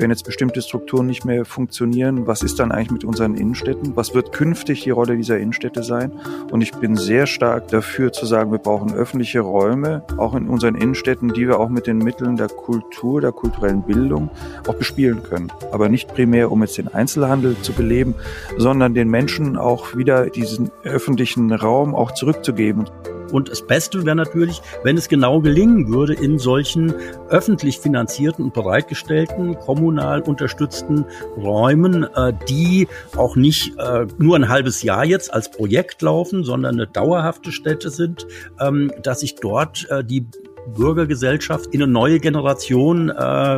wenn 0.00 0.10
jetzt 0.10 0.24
bestimmte 0.24 0.62
Strukturen 0.62 1.06
nicht 1.06 1.24
mehr 1.24 1.44
funktionieren, 1.44 2.26
was 2.26 2.42
ist 2.42 2.58
dann 2.58 2.72
eigentlich 2.72 2.90
mit 2.90 3.04
unseren 3.04 3.34
Innenstädten? 3.34 3.96
Was 3.96 4.14
wird 4.14 4.32
künftig 4.32 4.82
die 4.82 4.90
Rolle 4.90 5.16
dieser 5.16 5.38
Innenstädte 5.38 5.82
sein? 5.82 6.12
Und 6.50 6.60
ich 6.60 6.72
bin 6.72 6.96
sehr 6.96 7.26
stark 7.26 7.68
dafür 7.68 8.12
zu 8.12 8.26
sagen, 8.26 8.52
wir 8.52 8.58
brauchen 8.58 8.94
öffentliche 8.94 9.40
Räume, 9.40 10.04
auch 10.16 10.34
in 10.34 10.48
unseren 10.48 10.74
Innenstädten, 10.74 11.32
die 11.32 11.48
wir 11.48 11.58
auch 11.58 11.68
mit 11.68 11.86
den 11.86 11.98
Mitteln 11.98 12.36
der 12.36 12.48
Kultur, 12.48 13.20
der 13.20 13.32
kulturellen 13.32 13.82
Bildung 13.82 14.30
auch 14.66 14.74
bespielen 14.74 15.22
können. 15.22 15.52
Aber 15.72 15.88
nicht 15.88 16.08
primär, 16.08 16.52
um 16.52 16.62
jetzt 16.62 16.78
den 16.78 16.88
Einzelhandel 16.88 17.56
zu 17.62 17.72
beleben, 17.72 18.14
sondern 18.56 18.94
den 18.94 19.08
Menschen 19.08 19.56
auch 19.56 19.96
wieder 19.96 20.30
diesen 20.30 20.70
öffentlichen 20.82 21.52
Raum 21.52 21.94
auch 21.94 22.12
zurückzugeben. 22.12 22.86
Und 23.32 23.48
das 23.48 23.66
Beste 23.66 24.04
wäre 24.04 24.16
natürlich, 24.16 24.62
wenn 24.84 24.96
es 24.96 25.08
genau 25.08 25.40
gelingen 25.40 25.88
würde, 25.88 26.14
in 26.14 26.38
solchen 26.38 26.94
öffentlich 27.28 27.78
finanzierten 27.78 28.44
und 28.44 28.54
bereitgestellten, 28.54 29.58
kommunal 29.58 30.20
unterstützten 30.22 31.04
Räumen, 31.36 32.04
äh, 32.14 32.32
die 32.48 32.88
auch 33.16 33.36
nicht 33.36 33.78
äh, 33.78 34.06
nur 34.18 34.36
ein 34.36 34.48
halbes 34.48 34.82
Jahr 34.82 35.04
jetzt 35.04 35.32
als 35.32 35.50
Projekt 35.50 36.02
laufen, 36.02 36.44
sondern 36.44 36.74
eine 36.74 36.86
dauerhafte 36.86 37.52
Stätte 37.52 37.90
sind, 37.90 38.26
ähm, 38.60 38.92
dass 39.02 39.20
sich 39.20 39.36
dort 39.36 39.88
äh, 39.90 40.04
die 40.04 40.26
Bürgergesellschaft 40.74 41.66
in 41.72 41.82
eine 41.82 41.90
neue 41.90 42.20
Generation 42.20 43.08
äh, 43.08 43.14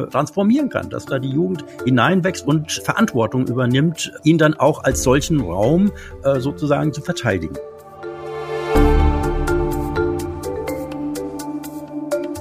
transformieren 0.06 0.68
kann, 0.68 0.90
dass 0.90 1.06
da 1.06 1.18
die 1.18 1.30
Jugend 1.30 1.64
hineinwächst 1.84 2.46
und 2.46 2.70
Verantwortung 2.72 3.46
übernimmt, 3.46 4.12
ihn 4.24 4.38
dann 4.38 4.54
auch 4.54 4.84
als 4.84 5.02
solchen 5.02 5.40
Raum 5.40 5.92
äh, 6.24 6.40
sozusagen 6.40 6.92
zu 6.92 7.00
verteidigen. 7.02 7.56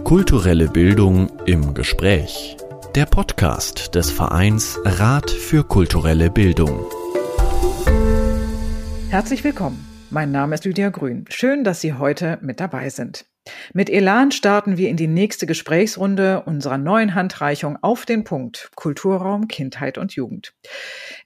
Kulturelle 0.10 0.68
Bildung 0.68 1.30
im 1.46 1.76
Gespräch. 1.76 2.58
Der 2.96 3.06
Podcast 3.06 3.94
des 3.94 4.10
Vereins 4.10 4.80
Rat 4.84 5.30
für 5.30 5.64
kulturelle 5.64 6.32
Bildung. 6.32 6.84
Herzlich 9.10 9.44
willkommen. 9.44 9.86
Mein 10.10 10.32
Name 10.32 10.56
ist 10.56 10.66
Lydia 10.66 10.90
Grün. 10.90 11.26
Schön, 11.30 11.64
dass 11.64 11.82
Sie 11.82 11.94
heute 11.94 12.40
mit 12.42 12.60
dabei 12.60 12.90
sind. 12.90 13.28
Mit 13.72 13.92
Elan 13.92 14.32
starten 14.32 14.78
wir 14.78 14.90
in 14.90 14.98
die 14.98 15.06
nächste 15.06 15.46
Gesprächsrunde 15.46 16.42
unserer 16.42 16.80
neuen 16.80 17.14
Handreichung 17.14 17.78
auf 17.84 18.08
den 18.08 18.24
Punkt 18.24 18.72
Kulturraum, 18.74 19.48
Kindheit 19.48 20.00
und 20.00 20.16
Jugend. 20.16 20.56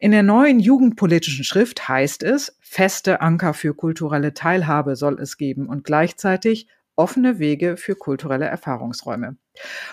In 0.01 0.11
der 0.11 0.23
neuen 0.23 0.59
jugendpolitischen 0.59 1.45
Schrift 1.45 1.87
heißt 1.87 2.21
es, 2.21 2.57
feste 2.59 3.21
Anker 3.21 3.53
für 3.53 3.73
kulturelle 3.75 4.33
Teilhabe 4.33 4.97
soll 4.97 5.21
es 5.21 5.37
geben 5.37 5.69
und 5.69 5.85
gleichzeitig 5.85 6.67
offene 6.95 7.39
Wege 7.39 7.77
für 7.77 7.95
kulturelle 7.95 8.45
Erfahrungsräume. 8.45 9.37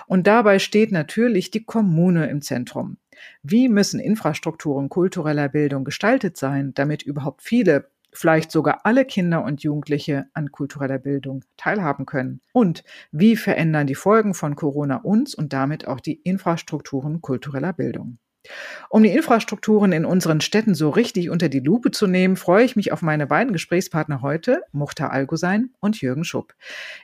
Und 0.07 0.27
dabei 0.27 0.59
steht 0.59 0.93
natürlich 0.93 1.51
die 1.51 1.65
Kommune 1.65 2.29
im 2.29 2.43
Zentrum. 2.43 2.97
Wie 3.43 3.69
müssen 3.69 4.01
Infrastrukturen 4.01 4.89
kultureller 4.89 5.49
Bildung 5.49 5.85
gestaltet 5.85 6.37
sein, 6.37 6.73
damit 6.75 7.03
überhaupt 7.03 7.43
viele, 7.43 7.91
vielleicht 8.13 8.51
sogar 8.51 8.81
alle 8.85 9.05
Kinder 9.05 9.45
und 9.45 9.63
Jugendliche 9.63 10.27
an 10.33 10.51
kultureller 10.51 10.99
Bildung 10.99 11.45
teilhaben 11.57 12.07
können? 12.07 12.41
Und 12.53 12.85
wie 13.13 13.37
verändern 13.37 13.87
die 13.87 13.95
Folgen 13.95 14.35
von 14.35 14.57
Corona 14.57 14.97
uns 14.97 15.35
und 15.35 15.53
damit 15.53 15.87
auch 15.87 16.01
die 16.01 16.15
Infrastrukturen 16.15 17.21
kultureller 17.21 17.73
Bildung? 17.73 18.19
Um 18.89 19.03
die 19.03 19.11
Infrastrukturen 19.11 19.93
in 19.93 20.05
unseren 20.05 20.41
Städten 20.41 20.75
so 20.75 20.91
richtig 20.91 21.31
unter 21.31 21.49
die 21.49 21.61
Lupe 21.61 21.91
zu 21.91 22.07
nehmen, 22.07 22.37
freue 22.37 22.65
ich 22.65 22.77
mich 22.77 22.93
auf 22.93 23.03
meine 23.03 23.27
beiden 23.27 23.53
Gesprächspartner 23.53 24.23
heute, 24.23 24.63
Muchtar 24.73 25.13
Algusein 25.13 25.71
und 25.81 26.01
Jürgen 26.01 26.25
Schupp. 26.25 26.55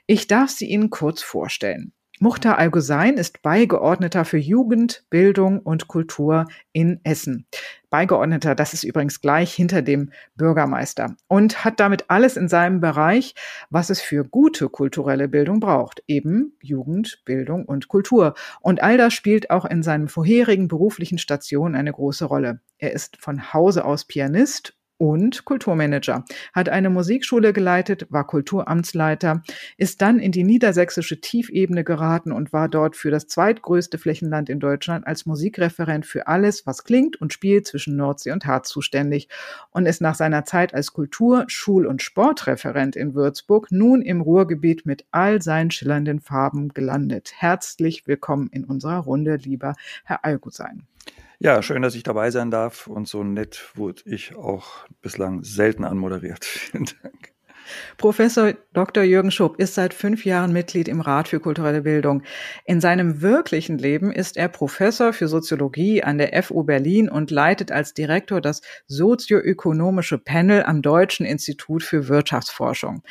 Ich 0.05 0.27
darf 0.27 0.49
sie 0.49 0.67
Ihnen 0.67 0.89
kurz 0.89 1.21
vorstellen. 1.21 1.93
Muchtar 2.19 2.57
Algosein 2.57 3.15
ist 3.17 3.43
Beigeordneter 3.43 4.25
für 4.25 4.39
Jugend, 4.39 5.05
Bildung 5.11 5.59
und 5.59 5.87
Kultur 5.87 6.47
in 6.71 6.99
Essen. 7.03 7.45
Beigeordneter, 7.91 8.55
das 8.55 8.73
ist 8.73 8.83
übrigens 8.83 9.21
gleich 9.21 9.53
hinter 9.53 9.83
dem 9.83 10.11
Bürgermeister 10.35 11.15
und 11.27 11.63
hat 11.63 11.79
damit 11.79 12.05
alles 12.07 12.35
in 12.35 12.49
seinem 12.49 12.81
Bereich, 12.81 13.35
was 13.69 13.91
es 13.91 14.01
für 14.01 14.23
gute 14.23 14.67
kulturelle 14.67 15.27
Bildung 15.27 15.59
braucht. 15.59 16.01
Eben 16.07 16.53
Jugend, 16.59 17.21
Bildung 17.23 17.65
und 17.65 17.87
Kultur. 17.87 18.33
Und 18.61 18.81
all 18.81 18.97
das 18.97 19.13
spielt 19.13 19.51
auch 19.51 19.65
in 19.65 19.83
seinen 19.83 20.07
vorherigen 20.07 20.67
beruflichen 20.67 21.19
Stationen 21.19 21.75
eine 21.75 21.91
große 21.91 22.25
Rolle. 22.25 22.61
Er 22.79 22.93
ist 22.93 23.17
von 23.21 23.53
Hause 23.53 23.85
aus 23.85 24.05
Pianist 24.05 24.76
und 24.97 25.45
Kulturmanager, 25.45 26.25
hat 26.53 26.69
eine 26.69 26.89
Musikschule 26.89 27.53
geleitet, 27.53 28.07
war 28.09 28.25
Kulturamtsleiter, 28.25 29.43
ist 29.77 30.01
dann 30.01 30.19
in 30.19 30.31
die 30.31 30.43
niedersächsische 30.43 31.21
Tiefebene 31.21 31.83
geraten 31.83 32.31
und 32.31 32.53
war 32.53 32.67
dort 32.67 32.95
für 32.95 33.11
das 33.11 33.27
zweitgrößte 33.27 33.97
Flächenland 33.97 34.49
in 34.49 34.59
Deutschland 34.59 35.05
als 35.05 35.25
Musikreferent 35.25 36.05
für 36.05 36.27
alles, 36.27 36.65
was 36.65 36.83
klingt 36.83 37.21
und 37.21 37.33
spielt 37.33 37.67
zwischen 37.67 37.95
Nordsee 37.95 38.31
und 38.31 38.45
Harz 38.45 38.69
zuständig 38.69 39.29
und 39.71 39.85
ist 39.85 40.01
nach 40.01 40.15
seiner 40.15 40.45
Zeit 40.45 40.73
als 40.73 40.93
Kultur-, 40.93 41.45
Schul- 41.47 41.85
und 41.85 42.01
Sportreferent 42.01 42.95
in 42.95 43.13
Würzburg 43.13 43.67
nun 43.71 44.01
im 44.01 44.21
Ruhrgebiet 44.21 44.85
mit 44.85 45.05
all 45.11 45.41
seinen 45.41 45.71
schillernden 45.71 46.19
Farben 46.19 46.69
gelandet. 46.69 47.33
Herzlich 47.37 48.07
willkommen 48.07 48.49
in 48.51 48.65
unserer 48.65 48.99
Runde, 48.99 49.35
lieber 49.35 49.75
Herr 50.03 50.25
Algusein. 50.25 50.83
Ja, 51.39 51.61
schön, 51.61 51.83
dass 51.83 51.93
ich 51.93 52.01
dabei 52.01 52.31
sein 52.31 52.49
darf 52.49 52.87
und 52.87 53.07
so 53.07 53.23
nett 53.23 53.71
wurde 53.75 54.01
ich 54.05 54.35
auch 54.35 54.87
bislang 55.01 55.43
selten 55.43 55.83
anmoderiert. 55.83 56.43
Vielen 56.45 56.85
Dank. 57.03 57.36
Professor 57.97 58.53
Dr. 58.73 59.03
Jürgen 59.03 59.31
Schupp 59.31 59.59
ist 59.59 59.73
seit 59.73 59.93
fünf 59.93 60.23
Jahren 60.23 60.53
Mitglied 60.53 60.87
im 60.87 61.01
Rat 61.01 61.27
für 61.27 61.39
kulturelle 61.39 61.81
Bildung. 61.81 62.21
In 62.63 62.79
seinem 62.79 63.21
wirklichen 63.21 63.79
Leben 63.79 64.11
ist 64.11 64.37
er 64.37 64.49
Professor 64.49 65.13
für 65.13 65.27
Soziologie 65.27 66.03
an 66.03 66.19
der 66.19 66.43
FU 66.43 66.63
Berlin 66.63 67.09
und 67.09 67.31
leitet 67.31 67.71
als 67.71 67.93
Direktor 67.93 68.39
das 68.39 68.61
sozioökonomische 68.85 70.19
Panel 70.19 70.63
am 70.63 70.83
Deutschen 70.83 71.25
Institut 71.25 71.81
für 71.81 72.07
Wirtschaftsforschung. 72.07 73.01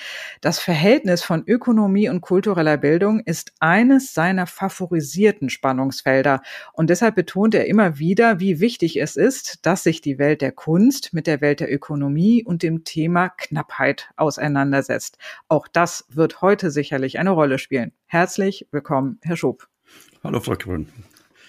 Das 0.40 0.60
Verhältnis 0.60 1.24
von 1.24 1.42
Ökonomie 1.46 2.08
und 2.08 2.20
kultureller 2.20 2.76
Bildung 2.76 3.20
ist 3.20 3.52
eines 3.58 4.14
seiner 4.14 4.46
favorisierten 4.46 5.50
Spannungsfelder 5.50 6.42
und 6.72 6.90
deshalb 6.90 7.16
betont 7.16 7.54
er 7.56 7.66
immer 7.66 7.98
wieder, 7.98 8.38
wie 8.38 8.60
wichtig 8.60 9.00
es 9.00 9.16
ist, 9.16 9.66
dass 9.66 9.82
sich 9.82 10.00
die 10.00 10.18
Welt 10.18 10.42
der 10.42 10.52
Kunst 10.52 11.12
mit 11.12 11.26
der 11.26 11.40
Welt 11.40 11.58
der 11.58 11.72
Ökonomie 11.72 12.44
und 12.44 12.62
dem 12.62 12.84
Thema 12.84 13.30
Knappheit 13.30 14.10
auseinandersetzt 14.16 14.45
auseinandersetzt. 14.46 15.18
Auch 15.48 15.66
das 15.68 16.04
wird 16.08 16.40
heute 16.40 16.70
sicherlich 16.70 17.18
eine 17.18 17.30
Rolle 17.30 17.58
spielen. 17.58 17.92
Herzlich 18.06 18.66
willkommen, 18.70 19.18
Herr 19.22 19.36
Schob. 19.36 19.66
Hallo, 20.22 20.40
Frau 20.40 20.54
Grün. 20.54 20.88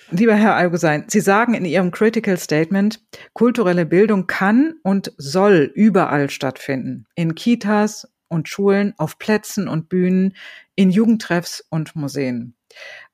Lieber 0.09 0.35
Herr 0.35 0.55
Algosein, 0.55 1.03
Sie 1.07 1.19
sagen 1.19 1.53
in 1.53 1.65
Ihrem 1.65 1.91
Critical 1.91 2.37
Statement, 2.37 3.03
kulturelle 3.33 3.85
Bildung 3.85 4.25
kann 4.25 4.75
und 4.83 5.13
soll 5.17 5.71
überall 5.75 6.29
stattfinden. 6.29 7.05
In 7.15 7.35
Kitas 7.35 8.07
und 8.29 8.47
Schulen, 8.47 8.93
auf 8.97 9.19
Plätzen 9.19 9.67
und 9.67 9.89
Bühnen, 9.89 10.33
in 10.75 10.91
Jugendtreffs 10.91 11.65
und 11.69 11.95
Museen. 11.95 12.55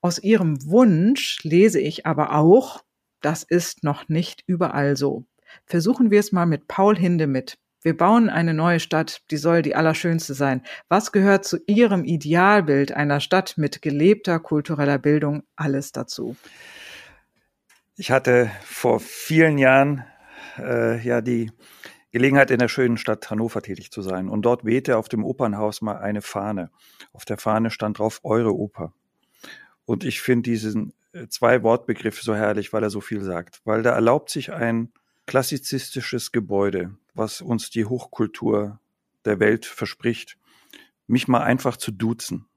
Aus 0.01 0.19
Ihrem 0.19 0.65
Wunsch 0.67 1.39
lese 1.43 1.79
ich 1.79 2.05
aber 2.05 2.35
auch, 2.35 2.83
das 3.21 3.43
ist 3.43 3.83
noch 3.83 4.07
nicht 4.07 4.43
überall 4.45 4.95
so. 4.95 5.25
Versuchen 5.65 6.11
wir 6.11 6.19
es 6.19 6.31
mal 6.31 6.45
mit 6.45 6.67
Paul 6.67 6.95
Hinde 6.95 7.25
mit 7.25 7.57
wir 7.83 7.95
bauen 7.95 8.29
eine 8.29 8.53
neue 8.53 8.79
Stadt, 8.79 9.21
die 9.29 9.37
soll 9.37 9.61
die 9.61 9.75
allerschönste 9.75 10.33
sein. 10.33 10.63
Was 10.89 11.11
gehört 11.11 11.45
zu 11.45 11.57
Ihrem 11.67 12.05
Idealbild 12.05 12.91
einer 12.93 13.19
Stadt 13.19 13.57
mit 13.57 13.81
gelebter 13.81 14.39
kultureller 14.39 14.97
Bildung 14.97 15.43
alles 15.55 15.91
dazu? 15.91 16.35
Ich 17.95 18.09
hatte 18.09 18.49
vor 18.63 18.99
vielen 18.99 19.57
Jahren 19.57 20.03
äh, 20.57 20.99
ja 21.05 21.21
die 21.21 21.51
Gelegenheit, 22.11 22.51
in 22.51 22.59
der 22.59 22.67
schönen 22.67 22.97
Stadt 22.97 23.29
Hannover 23.31 23.61
tätig 23.63 23.91
zu 23.91 24.03
sein. 24.03 24.29
Und 24.29 24.43
dort 24.43 24.65
wehte 24.65 24.97
auf 24.97 25.09
dem 25.09 25.25
Opernhaus 25.25 25.81
mal 25.81 25.97
eine 25.97 26.21
Fahne. 26.21 26.69
Auf 27.11 27.25
der 27.25 27.37
Fahne 27.37 27.71
stand 27.71 27.97
drauf 27.97 28.19
Eure 28.23 28.55
Oper. 28.55 28.93
Und 29.85 30.03
ich 30.03 30.21
finde 30.21 30.43
diesen 30.43 30.93
äh, 31.13 31.27
zwei 31.27 31.63
Wortbegriff 31.63 32.21
so 32.21 32.35
herrlich, 32.35 32.71
weil 32.71 32.83
er 32.83 32.91
so 32.91 33.01
viel 33.01 33.23
sagt. 33.23 33.61
Weil 33.65 33.81
da 33.81 33.91
erlaubt 33.91 34.29
sich 34.29 34.53
ein 34.53 34.93
klassizistisches 35.25 36.31
Gebäude, 36.31 36.95
was 37.13 37.41
uns 37.41 37.69
die 37.69 37.85
Hochkultur 37.85 38.79
der 39.25 39.39
Welt 39.39 39.65
verspricht, 39.65 40.37
mich 41.07 41.27
mal 41.27 41.41
einfach 41.41 41.77
zu 41.77 41.91
duzen 41.91 42.47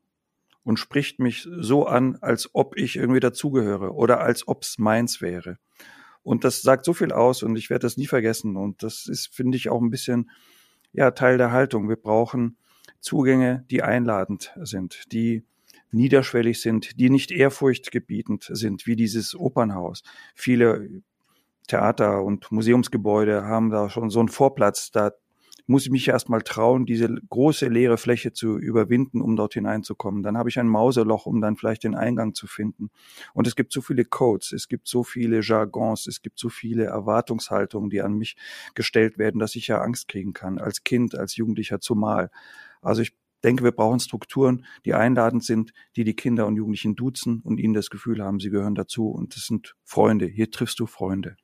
und 0.62 0.78
spricht 0.78 1.20
mich 1.20 1.46
so 1.60 1.86
an, 1.86 2.16
als 2.20 2.50
ob 2.54 2.76
ich 2.76 2.96
irgendwie 2.96 3.20
dazugehöre 3.20 3.94
oder 3.94 4.20
als 4.20 4.48
ob's 4.48 4.78
meins 4.78 5.20
wäre. 5.20 5.58
Und 6.22 6.42
das 6.42 6.62
sagt 6.62 6.84
so 6.84 6.92
viel 6.92 7.12
aus 7.12 7.44
und 7.44 7.54
ich 7.54 7.70
werde 7.70 7.86
das 7.86 7.96
nie 7.96 8.08
vergessen. 8.08 8.56
Und 8.56 8.82
das 8.82 9.06
ist, 9.06 9.32
finde 9.32 9.56
ich, 9.56 9.68
auch 9.68 9.80
ein 9.80 9.90
bisschen 9.90 10.28
ja 10.92 11.12
Teil 11.12 11.38
der 11.38 11.52
Haltung. 11.52 11.88
Wir 11.88 11.96
brauchen 11.96 12.56
Zugänge, 13.00 13.64
die 13.70 13.84
einladend 13.84 14.52
sind, 14.56 15.12
die 15.12 15.44
niederschwellig 15.92 16.60
sind, 16.60 16.98
die 16.98 17.10
nicht 17.10 17.30
ehrfurchtgebietend 17.30 18.48
sind, 18.50 18.88
wie 18.88 18.96
dieses 18.96 19.36
Opernhaus. 19.36 20.02
Viele 20.34 21.02
Theater 21.66 22.22
und 22.22 22.50
Museumsgebäude 22.50 23.44
haben 23.44 23.70
da 23.70 23.90
schon 23.90 24.10
so 24.10 24.20
einen 24.20 24.28
Vorplatz. 24.28 24.90
Da 24.90 25.12
muss 25.66 25.84
ich 25.84 25.90
mich 25.90 26.06
erstmal 26.06 26.42
trauen, 26.42 26.86
diese 26.86 27.08
große 27.28 27.66
leere 27.68 27.98
Fläche 27.98 28.32
zu 28.32 28.56
überwinden, 28.56 29.20
um 29.20 29.36
dort 29.36 29.54
hineinzukommen. 29.54 30.22
Dann 30.22 30.38
habe 30.38 30.48
ich 30.48 30.58
ein 30.58 30.68
Mauseloch, 30.68 31.26
um 31.26 31.40
dann 31.40 31.56
vielleicht 31.56 31.84
den 31.84 31.94
Eingang 31.94 32.34
zu 32.34 32.46
finden. 32.46 32.90
Und 33.34 33.46
es 33.46 33.56
gibt 33.56 33.72
so 33.72 33.80
viele 33.80 34.04
Codes, 34.04 34.52
es 34.52 34.68
gibt 34.68 34.86
so 34.86 35.02
viele 35.02 35.40
Jargons, 35.40 36.06
es 36.06 36.22
gibt 36.22 36.38
so 36.38 36.48
viele 36.48 36.84
Erwartungshaltungen, 36.84 37.90
die 37.90 38.00
an 38.00 38.14
mich 38.14 38.36
gestellt 38.74 39.18
werden, 39.18 39.40
dass 39.40 39.56
ich 39.56 39.66
ja 39.66 39.80
Angst 39.80 40.08
kriegen 40.08 40.32
kann, 40.32 40.58
als 40.58 40.84
Kind, 40.84 41.16
als 41.16 41.36
Jugendlicher 41.36 41.80
zumal. 41.80 42.30
Also 42.80 43.02
ich 43.02 43.16
denke, 43.42 43.64
wir 43.64 43.72
brauchen 43.72 44.00
Strukturen, 44.00 44.64
die 44.84 44.94
einladend 44.94 45.44
sind, 45.44 45.72
die 45.96 46.04
die 46.04 46.14
Kinder 46.14 46.46
und 46.46 46.56
Jugendlichen 46.56 46.96
duzen 46.96 47.40
und 47.42 47.58
ihnen 47.58 47.74
das 47.74 47.90
Gefühl 47.90 48.22
haben, 48.22 48.40
sie 48.40 48.50
gehören 48.50 48.74
dazu 48.74 49.08
und 49.08 49.36
das 49.36 49.46
sind 49.46 49.74
Freunde. 49.84 50.26
Hier 50.26 50.50
triffst 50.50 50.78
du 50.78 50.86
Freunde. 50.86 51.36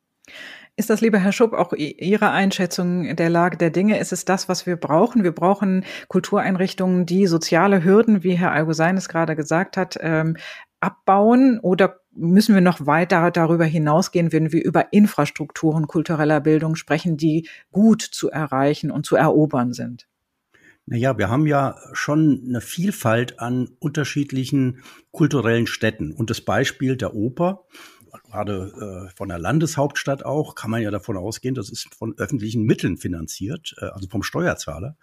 Ist 0.74 0.88
das, 0.88 1.02
lieber 1.02 1.18
Herr 1.18 1.32
Schupp, 1.32 1.52
auch 1.52 1.74
Ihre 1.74 2.30
Einschätzung 2.30 3.14
der 3.14 3.28
Lage 3.28 3.58
der 3.58 3.70
Dinge? 3.70 3.98
Ist 3.98 4.12
es 4.12 4.24
das, 4.24 4.48
was 4.48 4.66
wir 4.66 4.76
brauchen? 4.76 5.22
Wir 5.22 5.32
brauchen 5.32 5.84
Kultureinrichtungen, 6.08 7.04
die 7.04 7.26
soziale 7.26 7.84
Hürden, 7.84 8.22
wie 8.22 8.34
Herr 8.34 8.52
Algosein 8.52 8.96
es 8.96 9.10
gerade 9.10 9.36
gesagt 9.36 9.76
hat, 9.76 9.98
ähm, 10.00 10.36
abbauen 10.80 11.60
oder 11.60 12.00
müssen 12.14 12.54
wir 12.54 12.62
noch 12.62 12.86
weiter 12.86 13.30
darüber 13.30 13.64
hinausgehen, 13.64 14.32
wenn 14.32 14.52
wir 14.52 14.64
über 14.64 14.92
Infrastrukturen 14.92 15.86
kultureller 15.86 16.40
Bildung 16.40 16.74
sprechen, 16.74 17.16
die 17.16 17.48
gut 17.70 18.02
zu 18.02 18.30
erreichen 18.30 18.90
und 18.90 19.04
zu 19.04 19.16
erobern 19.16 19.72
sind? 19.74 20.08
Naja, 20.86 21.16
wir 21.16 21.30
haben 21.30 21.46
ja 21.46 21.76
schon 21.92 22.44
eine 22.48 22.60
Vielfalt 22.60 23.38
an 23.38 23.68
unterschiedlichen 23.78 24.82
kulturellen 25.12 25.66
Städten. 25.66 26.12
Und 26.12 26.30
das 26.30 26.40
Beispiel 26.40 26.96
der 26.96 27.14
Oper, 27.14 27.66
gerade 28.24 29.08
äh, 29.08 29.16
von 29.16 29.28
der 29.28 29.38
Landeshauptstadt 29.38 30.24
auch, 30.24 30.54
kann 30.54 30.70
man 30.70 30.82
ja 30.82 30.90
davon 30.90 31.16
ausgehen, 31.16 31.54
das 31.54 31.70
ist 31.70 31.94
von 31.94 32.14
öffentlichen 32.18 32.64
Mitteln 32.64 32.96
finanziert, 32.96 33.74
äh, 33.78 33.86
also 33.86 34.08
vom 34.08 34.22
Steuerzahler. 34.22 34.96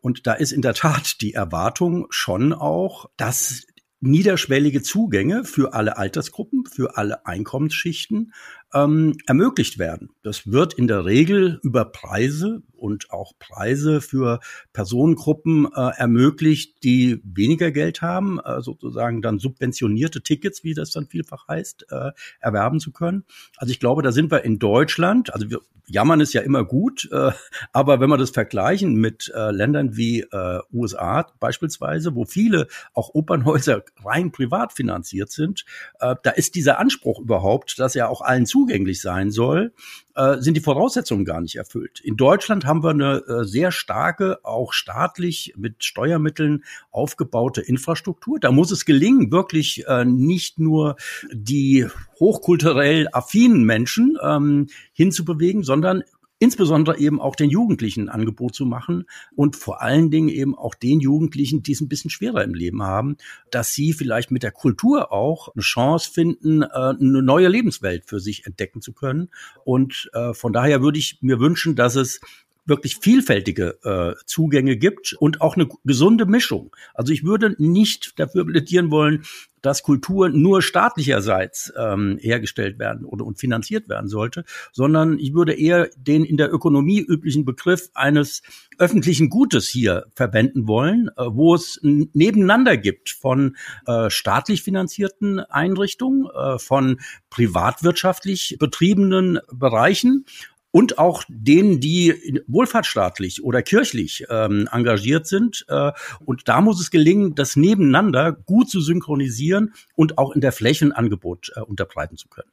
Und 0.00 0.26
da 0.26 0.34
ist 0.34 0.52
in 0.52 0.62
der 0.62 0.74
Tat 0.74 1.20
die 1.20 1.34
Erwartung 1.34 2.06
schon 2.10 2.52
auch, 2.52 3.06
dass 3.16 3.66
niederschwellige 4.04 4.82
Zugänge 4.82 5.44
für 5.44 5.72
alle 5.72 5.96
Altersgruppen, 5.96 6.66
für 6.66 6.96
alle 6.96 7.26
Einkommensschichten 7.26 8.32
ähm, 8.72 9.16
ermöglicht 9.26 9.78
werden. 9.78 10.10
Das 10.22 10.46
wird 10.50 10.74
in 10.74 10.86
der 10.86 11.04
Regel 11.04 11.58
über 11.62 11.86
Preise 11.86 12.62
und 12.84 13.10
auch 13.10 13.32
Preise 13.38 14.00
für 14.00 14.40
Personengruppen 14.72 15.66
äh, 15.74 15.90
ermöglicht, 15.96 16.82
die 16.82 17.20
weniger 17.24 17.70
Geld 17.70 18.02
haben, 18.02 18.40
äh, 18.40 18.60
sozusagen 18.60 19.22
dann 19.22 19.38
subventionierte 19.38 20.22
Tickets, 20.22 20.64
wie 20.64 20.74
das 20.74 20.90
dann 20.90 21.06
vielfach 21.06 21.46
heißt, 21.48 21.86
äh, 21.90 22.10
erwerben 22.40 22.80
zu 22.80 22.92
können. 22.92 23.24
Also 23.56 23.70
ich 23.70 23.80
glaube, 23.80 24.02
da 24.02 24.12
sind 24.12 24.30
wir 24.30 24.44
in 24.44 24.58
Deutschland, 24.58 25.32
also 25.32 25.50
wir 25.50 25.60
jammern 25.86 26.20
ist 26.20 26.32
ja 26.32 26.40
immer 26.40 26.64
gut, 26.64 27.10
äh, 27.12 27.30
aber 27.72 28.00
wenn 28.00 28.08
wir 28.08 28.16
das 28.16 28.30
vergleichen 28.30 28.94
mit 28.94 29.30
äh, 29.34 29.50
Ländern 29.50 29.96
wie 29.96 30.20
äh, 30.20 30.60
USA 30.72 31.26
beispielsweise, 31.40 32.14
wo 32.14 32.24
viele 32.24 32.68
auch 32.94 33.10
Opernhäuser 33.12 33.82
rein 34.02 34.32
privat 34.32 34.72
finanziert 34.72 35.30
sind, 35.30 35.66
äh, 36.00 36.16
da 36.22 36.30
ist 36.30 36.54
dieser 36.54 36.78
Anspruch 36.78 37.20
überhaupt, 37.20 37.78
dass 37.78 37.94
er 37.94 38.08
auch 38.08 38.22
allen 38.22 38.46
zu 38.46 38.64
zugänglich 38.64 39.02
sein 39.02 39.30
soll, 39.30 39.74
äh, 40.14 40.38
sind 40.38 40.56
die 40.56 40.60
Voraussetzungen 40.60 41.24
gar 41.24 41.40
nicht 41.40 41.56
erfüllt. 41.56 42.00
In 42.00 42.16
Deutschland 42.16 42.64
haben 42.64 42.73
wir 42.82 42.90
eine 42.90 43.22
äh, 43.26 43.44
sehr 43.44 43.70
starke, 43.70 44.38
auch 44.44 44.72
staatlich 44.72 45.54
mit 45.56 45.84
Steuermitteln 45.84 46.64
aufgebaute 46.90 47.60
Infrastruktur. 47.60 48.40
Da 48.40 48.52
muss 48.52 48.70
es 48.70 48.84
gelingen, 48.84 49.30
wirklich 49.30 49.84
äh, 49.86 50.04
nicht 50.04 50.58
nur 50.58 50.96
die 51.32 51.86
hochkulturell 52.18 53.08
affinen 53.12 53.64
Menschen 53.64 54.16
ähm, 54.22 54.68
hinzubewegen, 54.92 55.62
sondern 55.62 56.02
insbesondere 56.40 56.98
eben 56.98 57.20
auch 57.20 57.36
den 57.36 57.48
Jugendlichen 57.48 58.08
ein 58.08 58.20
Angebot 58.20 58.54
zu 58.54 58.66
machen 58.66 59.04
und 59.34 59.56
vor 59.56 59.80
allen 59.80 60.10
Dingen 60.10 60.28
eben 60.28 60.54
auch 60.54 60.74
den 60.74 61.00
Jugendlichen, 61.00 61.62
die 61.62 61.72
es 61.72 61.80
ein 61.80 61.88
bisschen 61.88 62.10
schwerer 62.10 62.42
im 62.42 62.54
Leben 62.54 62.82
haben, 62.82 63.16
dass 63.50 63.72
sie 63.72 63.92
vielleicht 63.92 64.30
mit 64.30 64.42
der 64.42 64.50
Kultur 64.50 65.12
auch 65.12 65.54
eine 65.54 65.62
Chance 65.62 66.10
finden, 66.12 66.62
äh, 66.62 66.66
eine 66.66 67.22
neue 67.22 67.48
Lebenswelt 67.48 68.04
für 68.04 68.20
sich 68.20 68.46
entdecken 68.46 68.82
zu 68.82 68.92
können. 68.92 69.30
Und 69.64 70.10
von 70.32 70.52
daher 70.52 70.82
würde 70.82 70.98
ich 70.98 71.18
mir 71.22 71.40
wünschen, 71.40 71.76
dass 71.76 71.96
es 71.96 72.20
wirklich 72.66 72.96
vielfältige 72.96 73.78
äh, 73.84 74.14
Zugänge 74.26 74.76
gibt 74.76 75.14
und 75.18 75.40
auch 75.40 75.56
eine 75.56 75.68
gesunde 75.84 76.26
Mischung. 76.26 76.74
Also 76.94 77.12
ich 77.12 77.24
würde 77.24 77.54
nicht 77.58 78.18
dafür 78.18 78.46
plädieren 78.46 78.90
wollen, 78.90 79.24
dass 79.64 79.82
Kultur 79.82 80.28
nur 80.28 80.60
staatlicherseits 80.60 81.72
ähm, 81.76 82.18
hergestellt 82.20 82.78
werden 82.78 83.06
oder 83.06 83.24
und 83.24 83.38
finanziert 83.38 83.88
werden 83.88 84.08
sollte, 84.08 84.44
sondern 84.72 85.18
ich 85.18 85.32
würde 85.32 85.54
eher 85.54 85.88
den 85.96 86.24
in 86.24 86.36
der 86.36 86.52
Ökonomie 86.52 87.00
üblichen 87.00 87.46
Begriff 87.46 87.88
eines 87.94 88.42
öffentlichen 88.78 89.30
Gutes 89.30 89.66
hier 89.66 90.04
verwenden 90.14 90.68
wollen, 90.68 91.08
äh, 91.16 91.24
wo 91.28 91.54
es 91.54 91.80
nebeneinander 91.82 92.76
gibt 92.76 93.10
von 93.10 93.56
äh, 93.86 94.10
staatlich 94.10 94.62
finanzierten 94.62 95.40
Einrichtungen, 95.40 96.26
äh, 96.26 96.58
von 96.58 97.00
privatwirtschaftlich 97.30 98.56
betriebenen 98.58 99.38
Bereichen 99.50 100.26
und 100.74 100.98
auch 100.98 101.22
denen, 101.28 101.78
die 101.78 102.42
wohlfahrtsstaatlich 102.48 103.44
oder 103.44 103.62
kirchlich 103.62 104.26
ähm, 104.28 104.68
engagiert 104.72 105.24
sind. 105.24 105.64
Äh, 105.68 105.92
und 106.24 106.48
da 106.48 106.60
muss 106.60 106.80
es 106.80 106.90
gelingen, 106.90 107.36
das 107.36 107.54
nebeneinander 107.54 108.32
gut 108.32 108.68
zu 108.68 108.80
synchronisieren 108.80 109.72
und 109.94 110.18
auch 110.18 110.32
in 110.32 110.40
der 110.40 110.50
Flächenangebot 110.50 111.52
äh, 111.54 111.60
unterbreiten 111.60 112.16
zu 112.16 112.26
können. 112.26 112.50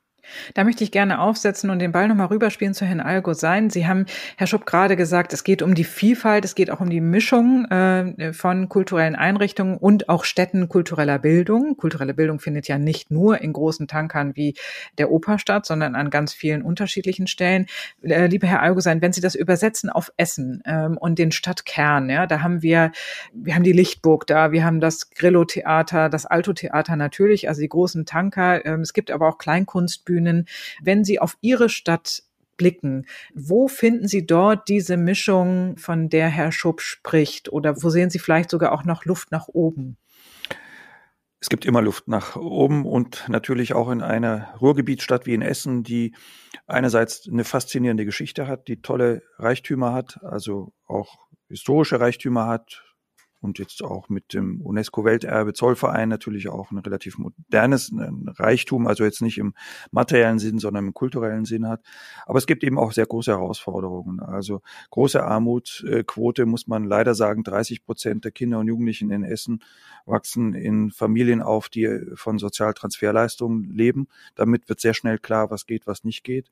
Da 0.54 0.64
möchte 0.64 0.84
ich 0.84 0.92
gerne 0.92 1.20
aufsetzen 1.20 1.70
und 1.70 1.80
den 1.80 1.92
Ball 1.92 2.08
nochmal 2.08 2.28
rüberspielen 2.28 2.74
zu 2.74 2.86
Herrn 2.86 3.00
Algo 3.00 3.34
sein. 3.34 3.70
Sie 3.70 3.88
haben, 3.88 4.06
Herr 4.38 4.48
Schupp, 4.48 4.66
gerade 4.66 4.96
gesagt, 4.96 5.34
es 5.34 5.44
geht 5.44 5.62
um 5.62 5.76
die 5.76 5.84
Vielfalt, 5.84 6.46
es 6.46 6.56
geht 6.56 6.72
auch 6.72 6.80
um 6.80 6.90
die 6.90 7.02
Mischung 7.02 7.66
äh, 7.66 8.34
von 8.34 8.70
kulturellen 8.70 9.16
Einrichtungen 9.16 9.78
und 9.78 10.10
auch 10.10 10.24
Städten 10.24 10.70
kultureller 10.70 11.20
Bildung. 11.20 11.78
Kulturelle 11.78 12.14
Bildung 12.14 12.40
findet 12.40 12.68
ja 12.68 12.78
nicht 12.78 13.12
nur 13.12 13.42
in 13.42 13.54
großen 13.54 13.88
Tankern 13.88 14.36
wie 14.36 14.56
der 14.98 15.12
Oper 15.12 15.40
statt, 15.40 15.66
sondern 15.66 15.96
an 15.96 16.10
ganz 16.10 16.34
vielen 16.34 16.62
unterschiedlichen 16.62 17.28
Stellen. 17.28 17.66
Äh, 18.02 18.28
lieber 18.28 18.48
Herr 18.48 18.62
Algo 18.62 18.80
sein, 18.80 19.02
wenn 19.02 19.14
Sie 19.14 19.22
das 19.22 19.36
übersetzen 19.36 19.90
auf 19.90 20.12
Essen 20.18 20.62
ähm, 20.66 20.98
und 20.98 21.20
den 21.20 21.32
Stadtkern, 21.32 22.10
ja, 22.10 22.28
da 22.28 22.42
haben 22.42 22.62
wir, 22.62 22.92
wir 23.34 23.56
haben 23.56 23.64
die 23.64 23.72
Lichtburg 23.72 24.28
da, 24.28 24.52
wir 24.52 24.64
haben 24.64 24.80
das 24.80 25.10
Grillo-Theater, 25.12 26.10
das 26.10 26.26
Alto-Theater 26.26 26.96
natürlich, 26.96 27.48
also 27.48 27.62
die 27.62 27.70
großen 27.70 28.06
Tanker. 28.06 28.66
Ähm, 28.66 28.82
es 28.82 28.94
gibt 28.94 29.12
aber 29.12 29.28
auch 29.28 29.38
Kleinkunstbühnen 29.38 30.11
Bühnen. 30.12 30.46
Wenn 30.82 31.06
Sie 31.06 31.20
auf 31.20 31.38
Ihre 31.40 31.70
Stadt 31.70 32.24
blicken, 32.58 33.06
wo 33.34 33.68
finden 33.70 34.08
Sie 34.08 34.26
dort 34.26 34.68
diese 34.68 34.98
Mischung, 34.98 35.78
von 35.78 36.10
der 36.10 36.28
Herr 36.28 36.52
Schupp 36.52 36.82
spricht? 36.82 37.50
Oder 37.50 37.82
wo 37.82 37.90
sehen 37.90 38.10
Sie 38.10 38.20
vielleicht 38.20 38.50
sogar 38.50 38.74
auch 38.74 38.84
noch 38.84 39.06
Luft 39.06 39.32
nach 39.32 39.48
oben? 39.48 39.98
Es 41.40 41.50
gibt 41.50 41.66
immer 41.66 41.82
Luft 41.82 42.08
nach 42.08 42.36
oben 42.36 42.86
und 42.86 43.26
natürlich 43.28 43.74
auch 43.74 43.90
in 43.90 44.02
einer 44.02 44.54
Ruhrgebietsstadt 44.62 45.26
wie 45.26 45.34
in 45.34 45.42
Essen, 45.42 45.82
die 45.84 46.14
einerseits 46.68 47.28
eine 47.28 47.46
faszinierende 47.46 48.06
Geschichte 48.06 48.48
hat, 48.48 48.68
die 48.68 48.82
tolle 48.82 49.24
Reichtümer 49.40 49.94
hat, 49.94 50.20
also 50.24 50.74
auch 50.86 51.18
historische 51.50 52.00
Reichtümer 52.00 52.46
hat, 52.46 52.84
und 53.42 53.60
jetzt 53.60 53.84
auch 53.84 54.10
mit 54.10 54.34
dem 54.34 54.62
UNESCO-Welterbe 54.62 55.54
Zollverein 55.54 56.10
natürlich 56.10 56.48
auch 56.50 56.72
ein 56.72 56.78
relativ 56.78 57.18
modernes 57.18 57.92
Reichtum, 57.94 58.88
also 58.88 59.04
jetzt 59.04 59.22
nicht 59.22 59.38
im 59.38 59.54
materiellen 59.92 60.40
Sinn, 60.40 60.60
sondern 60.60 60.88
im 60.88 60.94
kulturellen 60.94 61.46
Sinn 61.46 61.68
hat. 61.68 61.82
Aber 62.26 62.38
es 62.38 62.48
gibt 62.48 62.64
eben 62.64 62.78
auch 62.78 62.92
sehr 62.92 63.06
große 63.06 63.32
Herausforderungen. 63.32 64.20
Also 64.20 64.62
große 64.92 65.24
Armutquote 65.24 66.46
muss 66.46 66.68
man 66.68 66.84
leider 66.84 67.16
sagen, 67.16 67.44
30 67.44 67.84
Prozent 67.84 68.26
der 68.26 68.32
Kinder 68.32 68.60
und 68.60 68.68
Jugendlichen 68.68 69.12
in 69.12 69.24
Essen 69.24 69.64
wachsen 70.06 70.54
in 70.54 70.92
Familien 70.92 71.42
auf, 71.42 71.70
die 71.70 71.90
von 72.16 72.38
Sozialtransferleistungen 72.38 73.74
leben. 73.74 74.08
Damit 74.36 74.70
wird 74.70 74.80
sehr 74.80 74.94
schnell 74.94 75.18
klar, 75.18 75.50
was 75.52 75.66
geht, 75.66 75.88
was 75.88 76.04
nicht 76.04 76.24
geht. 76.24 76.52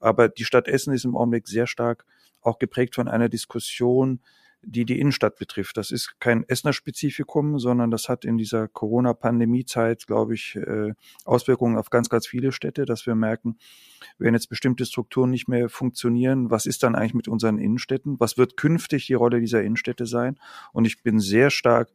Aber 0.00 0.28
die 0.28 0.44
Stadt 0.44 0.68
Essen 0.68 0.92
ist 0.92 1.04
im 1.04 1.16
Augenblick 1.16 1.48
sehr 1.48 1.66
stark 1.66 2.04
auch 2.42 2.58
geprägt 2.58 2.94
von 2.94 3.08
einer 3.08 3.28
Diskussion, 3.28 4.20
die 4.66 4.84
die 4.84 4.98
Innenstadt 5.00 5.36
betrifft. 5.36 5.76
Das 5.76 5.90
ist 5.90 6.14
kein 6.20 6.48
Essener 6.48 6.72
Spezifikum, 6.72 7.58
sondern 7.58 7.90
das 7.90 8.08
hat 8.08 8.24
in 8.24 8.38
dieser 8.38 8.68
Corona-Pandemie-Zeit, 8.68 10.06
glaube 10.06 10.34
ich, 10.34 10.56
äh, 10.56 10.92
Auswirkungen 11.24 11.76
auf 11.76 11.90
ganz, 11.90 12.08
ganz 12.08 12.26
viele 12.26 12.52
Städte, 12.52 12.84
dass 12.84 13.06
wir 13.06 13.14
merken, 13.14 13.58
wenn 14.18 14.34
jetzt 14.34 14.48
bestimmte 14.48 14.84
Strukturen 14.84 15.30
nicht 15.30 15.48
mehr 15.48 15.68
funktionieren, 15.68 16.50
was 16.50 16.66
ist 16.66 16.82
dann 16.82 16.94
eigentlich 16.94 17.14
mit 17.14 17.28
unseren 17.28 17.58
Innenstädten? 17.58 18.18
Was 18.20 18.38
wird 18.38 18.56
künftig 18.56 19.06
die 19.06 19.14
Rolle 19.14 19.40
dieser 19.40 19.62
Innenstädte 19.62 20.06
sein? 20.06 20.38
Und 20.72 20.84
ich 20.84 21.02
bin 21.02 21.18
sehr 21.18 21.50
stark 21.50 21.90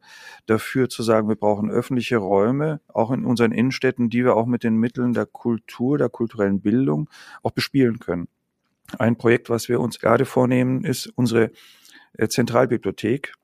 dafür 0.46 0.88
zu 0.88 1.02
sagen, 1.02 1.28
wir 1.28 1.36
brauchen 1.36 1.70
öffentliche 1.70 2.18
Räume, 2.18 2.80
auch 2.88 3.10
in 3.10 3.24
unseren 3.24 3.52
Innenstädten, 3.52 4.10
die 4.10 4.24
wir 4.24 4.36
auch 4.36 4.46
mit 4.46 4.64
den 4.64 4.76
Mitteln 4.76 5.12
der 5.12 5.26
Kultur, 5.26 5.98
der 5.98 6.08
kulturellen 6.08 6.60
Bildung 6.60 7.08
auch 7.42 7.52
bespielen 7.52 7.98
können. 7.98 8.28
Ein 8.98 9.16
Projekt, 9.16 9.50
was 9.50 9.68
wir 9.68 9.80
uns 9.80 10.00
gerade 10.00 10.24
vornehmen, 10.24 10.84
ist 10.84 11.06
unsere 11.14 11.52
Zentralbibliothek, 12.28 13.34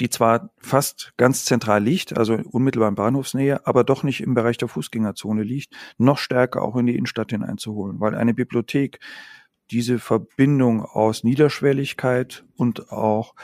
die 0.00 0.10
zwar 0.10 0.50
fast 0.58 1.12
ganz 1.16 1.44
zentral 1.44 1.82
liegt, 1.82 2.16
also 2.16 2.34
unmittelbar 2.34 2.88
in 2.88 2.94
Bahnhofsnähe, 2.96 3.66
aber 3.66 3.84
doch 3.84 4.02
nicht 4.02 4.20
im 4.20 4.34
Bereich 4.34 4.58
der 4.58 4.68
Fußgängerzone 4.68 5.42
liegt, 5.42 5.74
noch 5.96 6.18
stärker 6.18 6.62
auch 6.62 6.76
in 6.76 6.86
die 6.86 6.96
Innenstadt 6.96 7.30
hineinzuholen, 7.30 8.00
weil 8.00 8.14
eine 8.14 8.34
Bibliothek 8.34 8.98
diese 9.70 9.98
Verbindung 9.98 10.84
aus 10.84 11.24
Niederschwelligkeit 11.24 12.44
und 12.56 12.90
auch 12.90 13.34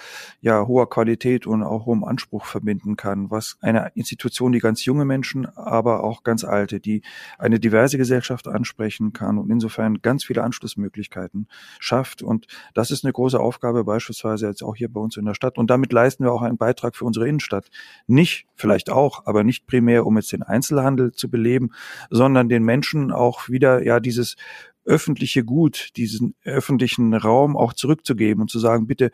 ja 0.41 0.67
hoher 0.67 0.89
Qualität 0.89 1.47
und 1.47 1.63
auch 1.63 1.87
hohem 1.87 2.05
Anspruch 2.05 2.45
verbinden 2.47 2.97
kann, 2.97 3.31
was 3.31 3.59
eine 3.61 3.91
Institution, 3.95 4.53
die 4.53 4.59
ganz 4.59 4.85
junge 4.85 5.05
Menschen, 5.05 5.47
aber 5.47 6.05
auch 6.05 6.23
ganz 6.23 6.45
alte, 6.45 6.81
die 6.81 7.03
eine 7.39 7.61
diverse 7.61 7.99
Gesellschaft 7.99 8.49
ansprechen 8.49 9.13
kann 9.13 9.39
und 9.39 9.51
insofern 9.51 10.01
ganz 10.01 10.25
viele 10.25 10.43
Anschlussmöglichkeiten 10.43 11.49
schafft. 11.79 12.23
Und 12.23 12.47
das 12.75 12.91
ist 12.91 13.05
eine 13.05 13.13
große 13.13 13.39
Aufgabe 13.39 13.85
beispielsweise 13.85 14.47
jetzt 14.47 14.63
auch 14.63 14.77
hier 14.77 14.91
bei 14.91 15.01
uns 15.01 15.17
in 15.17 15.25
der 15.25 15.35
Stadt. 15.35 15.59
Und 15.59 15.71
damit 15.71 15.93
leisten 15.93 16.25
wir 16.25 16.33
auch 16.33 16.43
einen 16.43 16.57
Beitrag 16.57 16.97
für 16.97 17.05
unsere 17.05 17.29
Innenstadt. 17.29 17.69
Nicht, 18.07 18.47
vielleicht 18.55 18.91
auch, 18.91 19.27
aber 19.27 19.45
nicht 19.45 19.67
primär, 19.67 20.07
um 20.07 20.17
jetzt 20.17 20.33
den 20.33 20.43
Einzelhandel 20.43 21.13
zu 21.13 21.31
beleben, 21.31 21.71
sondern 22.11 22.49
den 22.49 22.63
Menschen 22.63 23.13
auch 23.13 23.49
wieder 23.49 23.85
ja 23.85 24.01
dieses 24.01 24.37
öffentliche 24.85 25.45
Gut, 25.45 25.91
diesen 25.97 26.35
öffentlichen 26.45 27.15
Raum 27.15 27.57
auch 27.57 27.73
zurückzugeben 27.73 28.43
und 28.43 28.51
zu 28.51 28.59
sagen, 28.59 28.87
bitte 28.87 29.11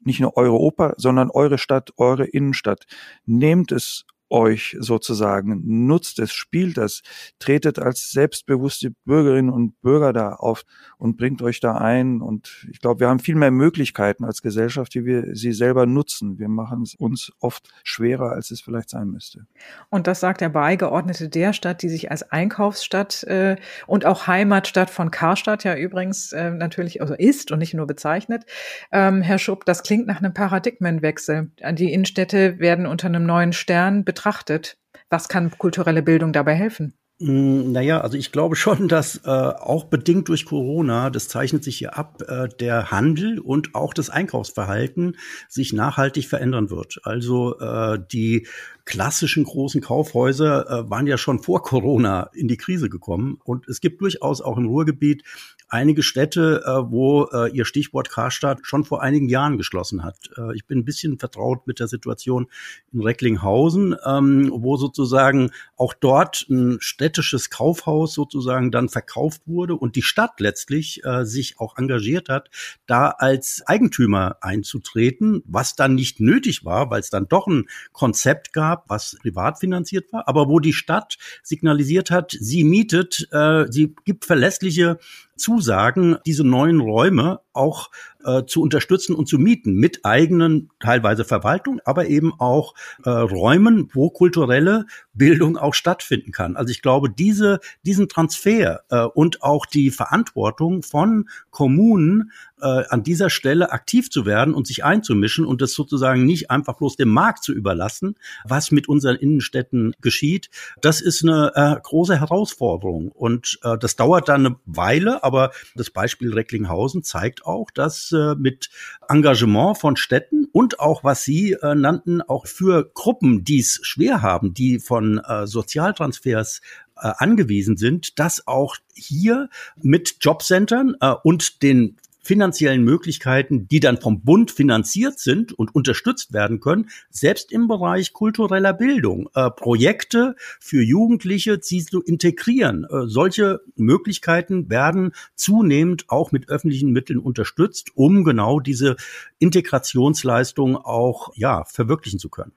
nicht 0.00 0.20
nur 0.20 0.36
eure 0.36 0.58
Oper, 0.58 0.94
sondern 0.96 1.30
eure 1.30 1.58
Stadt, 1.58 1.90
eure 1.96 2.26
Innenstadt. 2.26 2.86
Nehmt 3.24 3.72
es 3.72 4.04
euch 4.32 4.76
sozusagen, 4.80 5.62
nutzt 5.86 6.18
es, 6.18 6.32
spielt 6.32 6.78
es, 6.78 7.02
tretet 7.38 7.78
als 7.78 8.10
selbstbewusste 8.10 8.92
Bürgerinnen 9.04 9.50
und 9.50 9.80
Bürger 9.82 10.12
da 10.12 10.32
auf 10.32 10.62
und 10.98 11.16
bringt 11.16 11.42
euch 11.42 11.60
da 11.60 11.76
ein. 11.76 12.20
Und 12.20 12.66
ich 12.72 12.80
glaube, 12.80 13.00
wir 13.00 13.08
haben 13.08 13.18
viel 13.18 13.34
mehr 13.34 13.50
Möglichkeiten 13.50 14.24
als 14.24 14.42
Gesellschaft, 14.42 14.94
wie 14.94 15.04
wir 15.04 15.36
sie 15.36 15.52
selber 15.52 15.86
nutzen. 15.86 16.38
Wir 16.38 16.48
machen 16.48 16.82
es 16.82 16.94
uns 16.94 17.30
oft 17.40 17.68
schwerer, 17.84 18.32
als 18.32 18.50
es 18.50 18.62
vielleicht 18.62 18.90
sein 18.90 19.08
müsste. 19.08 19.46
Und 19.90 20.06
das 20.06 20.20
sagt 20.20 20.40
der 20.40 20.48
Beigeordnete 20.48 21.28
der 21.28 21.52
Stadt, 21.52 21.82
die 21.82 21.90
sich 21.90 22.10
als 22.10 22.32
Einkaufsstadt 22.32 23.24
äh, 23.24 23.56
und 23.86 24.06
auch 24.06 24.26
Heimatstadt 24.26 24.88
von 24.88 25.10
Karstadt 25.10 25.64
ja 25.64 25.76
übrigens 25.76 26.32
äh, 26.32 26.50
natürlich 26.50 27.02
also 27.02 27.14
ist 27.14 27.52
und 27.52 27.58
nicht 27.58 27.74
nur 27.74 27.86
bezeichnet. 27.86 28.44
Ähm, 28.90 29.20
Herr 29.20 29.38
Schupp, 29.38 29.66
das 29.66 29.82
klingt 29.82 30.06
nach 30.06 30.18
einem 30.18 30.32
Paradigmenwechsel. 30.32 31.50
Die 31.72 31.92
Innenstädte 31.92 32.58
werden 32.58 32.86
unter 32.86 33.08
einem 33.08 33.26
neuen 33.26 33.52
Stern 33.52 34.04
betrachtet 34.04 34.21
betrachtet. 34.22 34.78
Was 35.10 35.28
kann 35.28 35.50
kulturelle 35.58 36.02
Bildung 36.02 36.32
dabei 36.32 36.54
helfen? 36.54 36.94
Mm, 37.22 37.70
naja, 37.70 38.00
also 38.00 38.16
ich 38.16 38.32
glaube 38.32 38.56
schon, 38.56 38.88
dass 38.88 39.20
äh, 39.24 39.30
auch 39.30 39.84
bedingt 39.84 40.28
durch 40.28 40.44
Corona, 40.44 41.08
das 41.08 41.28
zeichnet 41.28 41.62
sich 41.62 41.78
hier 41.78 41.96
ab, 41.96 42.22
äh, 42.26 42.48
der 42.48 42.90
Handel 42.90 43.38
und 43.38 43.74
auch 43.76 43.94
das 43.94 44.10
Einkaufsverhalten 44.10 45.16
sich 45.48 45.72
nachhaltig 45.72 46.26
verändern 46.26 46.70
wird. 46.70 47.00
Also 47.04 47.58
äh, 47.60 47.98
die 48.12 48.46
klassischen 48.84 49.44
großen 49.44 49.80
Kaufhäuser 49.80 50.68
äh, 50.68 50.90
waren 50.90 51.06
ja 51.06 51.16
schon 51.16 51.38
vor 51.38 51.62
Corona 51.62 52.30
in 52.34 52.48
die 52.48 52.56
Krise 52.56 52.88
gekommen. 52.88 53.38
Und 53.44 53.68
es 53.68 53.80
gibt 53.80 54.00
durchaus 54.00 54.40
auch 54.40 54.58
im 54.58 54.66
Ruhrgebiet 54.66 55.22
einige 55.68 56.02
Städte, 56.02 56.62
äh, 56.66 56.90
wo 56.90 57.24
äh, 57.32 57.50
ihr 57.50 57.64
Stichwort 57.64 58.10
Karstadt 58.10 58.60
schon 58.62 58.84
vor 58.84 59.02
einigen 59.02 59.28
Jahren 59.28 59.56
geschlossen 59.56 60.04
hat. 60.04 60.16
Äh, 60.36 60.54
ich 60.54 60.66
bin 60.66 60.78
ein 60.78 60.84
bisschen 60.84 61.18
vertraut 61.18 61.66
mit 61.66 61.80
der 61.80 61.88
Situation 61.88 62.46
in 62.92 63.00
Recklinghausen, 63.00 63.96
ähm, 64.04 64.50
wo 64.54 64.76
sozusagen 64.76 65.50
auch 65.76 65.94
dort 65.94 66.46
ein 66.50 66.78
städtisches 67.12 67.50
Kaufhaus 67.50 68.14
sozusagen 68.14 68.70
dann 68.70 68.88
verkauft 68.88 69.42
wurde 69.46 69.76
und 69.76 69.96
die 69.96 70.02
Stadt 70.02 70.40
letztlich 70.40 71.04
äh, 71.04 71.24
sich 71.24 71.60
auch 71.60 71.76
engagiert 71.76 72.30
hat, 72.30 72.50
da 72.86 73.10
als 73.10 73.62
Eigentümer 73.66 74.36
einzutreten, 74.40 75.42
was 75.44 75.76
dann 75.76 75.94
nicht 75.94 76.20
nötig 76.20 76.64
war, 76.64 76.90
weil 76.90 77.00
es 77.00 77.10
dann 77.10 77.28
doch 77.28 77.46
ein 77.46 77.66
Konzept 77.92 78.54
gab, 78.54 78.88
was 78.88 79.16
privat 79.20 79.60
finanziert 79.60 80.10
war, 80.12 80.26
aber 80.26 80.48
wo 80.48 80.58
die 80.58 80.72
Stadt 80.72 81.18
signalisiert 81.42 82.10
hat, 82.10 82.34
sie 82.38 82.64
mietet, 82.64 83.28
äh, 83.30 83.66
sie 83.70 83.94
gibt 84.04 84.24
verlässliche 84.24 84.98
Zusagen, 85.36 86.16
diese 86.26 86.44
neuen 86.44 86.80
Räume 86.80 87.40
auch 87.52 87.90
äh, 88.24 88.44
zu 88.46 88.62
unterstützen 88.62 89.14
und 89.14 89.28
zu 89.28 89.38
mieten 89.38 89.74
mit 89.74 90.04
eigenen 90.04 90.70
teilweise 90.80 91.24
Verwaltung, 91.24 91.80
aber 91.84 92.06
eben 92.06 92.32
auch 92.38 92.74
äh, 93.04 93.10
Räumen, 93.10 93.90
wo 93.92 94.10
kulturelle 94.10 94.86
Bildung 95.12 95.56
auch 95.56 95.74
stattfinden 95.74 96.32
kann. 96.32 96.56
Also 96.56 96.70
ich 96.70 96.82
glaube, 96.82 97.10
diese, 97.10 97.60
diesen 97.84 98.08
Transfer 98.08 98.82
äh, 98.90 99.02
und 99.02 99.42
auch 99.42 99.66
die 99.66 99.90
Verantwortung 99.90 100.82
von 100.82 101.28
Kommunen 101.50 102.30
äh, 102.60 102.84
an 102.88 103.02
dieser 103.02 103.28
Stelle 103.28 103.72
aktiv 103.72 104.10
zu 104.10 104.24
werden 104.24 104.54
und 104.54 104.66
sich 104.66 104.84
einzumischen 104.84 105.44
und 105.44 105.60
das 105.60 105.72
sozusagen 105.72 106.24
nicht 106.24 106.50
einfach 106.50 106.78
bloß 106.78 106.96
dem 106.96 107.08
Markt 107.08 107.42
zu 107.42 107.52
überlassen, 107.52 108.16
was 108.44 108.70
mit 108.70 108.88
unseren 108.88 109.16
Innenstädten 109.16 109.94
geschieht, 110.00 110.48
das 110.80 111.00
ist 111.00 111.24
eine 111.24 111.52
äh, 111.54 111.80
große 111.82 112.18
Herausforderung 112.18 113.10
und 113.10 113.58
äh, 113.62 113.76
das 113.78 113.96
dauert 113.96 114.28
dann 114.28 114.46
eine 114.46 114.56
Weile, 114.64 115.21
aber 115.22 115.52
das 115.74 115.90
Beispiel 115.90 116.32
Recklinghausen 116.32 117.02
zeigt 117.02 117.46
auch, 117.46 117.70
dass 117.70 118.12
äh, 118.12 118.34
mit 118.34 118.70
Engagement 119.08 119.78
von 119.78 119.96
Städten 119.96 120.46
und 120.52 120.80
auch, 120.80 121.04
was 121.04 121.24
Sie 121.24 121.52
äh, 121.52 121.74
nannten, 121.74 122.22
auch 122.22 122.46
für 122.46 122.90
Gruppen, 122.94 123.44
die 123.44 123.60
es 123.60 123.80
schwer 123.82 124.22
haben, 124.22 124.54
die 124.54 124.78
von 124.78 125.18
äh, 125.18 125.46
Sozialtransfers 125.46 126.60
äh, 126.96 127.12
angewiesen 127.18 127.76
sind, 127.76 128.18
dass 128.18 128.46
auch 128.46 128.76
hier 128.94 129.48
mit 129.80 130.16
Jobcentern 130.20 130.96
äh, 131.00 131.14
und 131.22 131.62
den 131.62 131.96
finanziellen 132.22 132.84
Möglichkeiten, 132.84 133.68
die 133.68 133.80
dann 133.80 134.00
vom 134.00 134.22
Bund 134.22 134.50
finanziert 134.50 135.18
sind 135.18 135.52
und 135.52 135.74
unterstützt 135.74 136.32
werden 136.32 136.60
können, 136.60 136.88
selbst 137.10 137.52
im 137.52 137.68
Bereich 137.68 138.12
kultureller 138.12 138.72
Bildung, 138.72 139.28
äh, 139.34 139.50
Projekte 139.50 140.36
für 140.60 140.82
Jugendliche 140.82 141.60
zu 141.60 142.02
integrieren. 142.02 142.84
Äh, 142.84 143.06
solche 143.06 143.60
Möglichkeiten 143.76 144.70
werden 144.70 145.12
zunehmend 145.34 146.04
auch 146.08 146.32
mit 146.32 146.48
öffentlichen 146.48 146.92
Mitteln 146.92 147.18
unterstützt, 147.18 147.90
um 147.94 148.24
genau 148.24 148.60
diese 148.60 148.96
Integrationsleistung 149.38 150.76
auch 150.76 151.32
ja 151.34 151.64
verwirklichen 151.64 152.18
zu 152.18 152.28
können. 152.28 152.52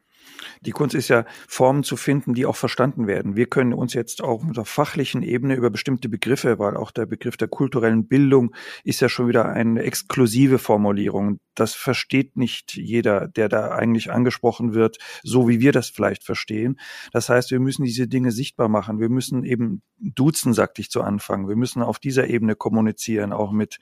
Die 0.62 0.72
Kunst 0.72 0.96
ist 0.96 1.10
ja, 1.10 1.25
Formen 1.48 1.84
zu 1.84 1.98
finden, 1.98 2.34
die 2.34 2.46
auch 2.46 2.55
verstanden 2.55 3.08
werden. 3.08 3.36
Wir 3.36 3.48
können 3.48 3.74
uns 3.74 3.94
jetzt 3.94 4.24
auch 4.24 4.44
mit 4.44 4.58
der 4.58 4.65
fachlichen 4.65 5.22
Ebene 5.22 5.55
über 5.55 5.70
bestimmte 5.70 6.10
Begriffe, 6.10 6.60
weil 6.60 6.77
auch 6.77 6.91
der 6.91 7.05
Begriff 7.05 7.38
der 7.38 7.48
kulturellen 7.48 8.08
Bildung 8.08 8.55
ist 8.84 9.01
ja 9.01 9.10
schon 9.10 9.27
wieder 9.27 9.50
eine 9.50 9.84
exklusive 9.84 10.60
Formulierung. 10.60 11.39
Das 11.53 11.74
versteht 11.74 12.36
nicht 12.36 12.75
jeder, 12.75 13.27
der 13.27 13.50
da 13.50 13.70
eigentlich 13.70 14.12
angesprochen 14.12 14.74
wird, 14.74 14.98
so 15.24 15.48
wie 15.48 15.60
wir 15.60 15.72
das 15.72 15.89
vielleicht 15.89 16.24
verstehen. 16.24 16.79
Das 17.12 17.29
heißt, 17.29 17.51
wir 17.51 17.60
müssen 17.60 17.84
diese 17.84 18.08
Dinge 18.08 18.32
sichtbar 18.32 18.67
machen. 18.67 19.00
Wir 19.00 19.10
müssen 19.10 19.44
eben 19.44 19.82
duzen, 19.98 20.53
sagte 20.53 20.82
ich 20.82 20.89
zu 20.89 21.01
Anfang. 21.01 21.48
Wir 21.48 21.55
müssen 21.55 21.82
auf 21.82 22.00
dieser 22.00 22.27
Ebene 22.27 22.55
kommunizieren, 22.55 23.32
auch 23.32 23.51
mit 23.51 23.79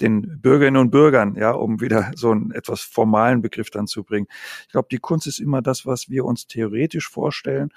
den 0.00 0.40
Bürgerinnen 0.40 0.80
und 0.80 0.90
Bürgern, 0.90 1.34
ja, 1.34 1.50
um 1.50 1.80
wieder 1.80 2.12
so 2.14 2.30
einen 2.30 2.52
etwas 2.52 2.82
formalen 2.82 3.42
Begriff 3.42 3.70
dann 3.70 3.86
zu 3.86 4.04
bringen. 4.04 4.26
Ich 4.66 4.72
glaube, 4.72 4.88
die 4.90 4.98
Kunst 4.98 5.26
ist 5.26 5.38
immer 5.38 5.62
das, 5.62 5.85
was 5.86 6.08
wir 6.08 6.24
uns 6.24 6.46
theoretisch 6.46 7.08
vorstellen, 7.08 7.70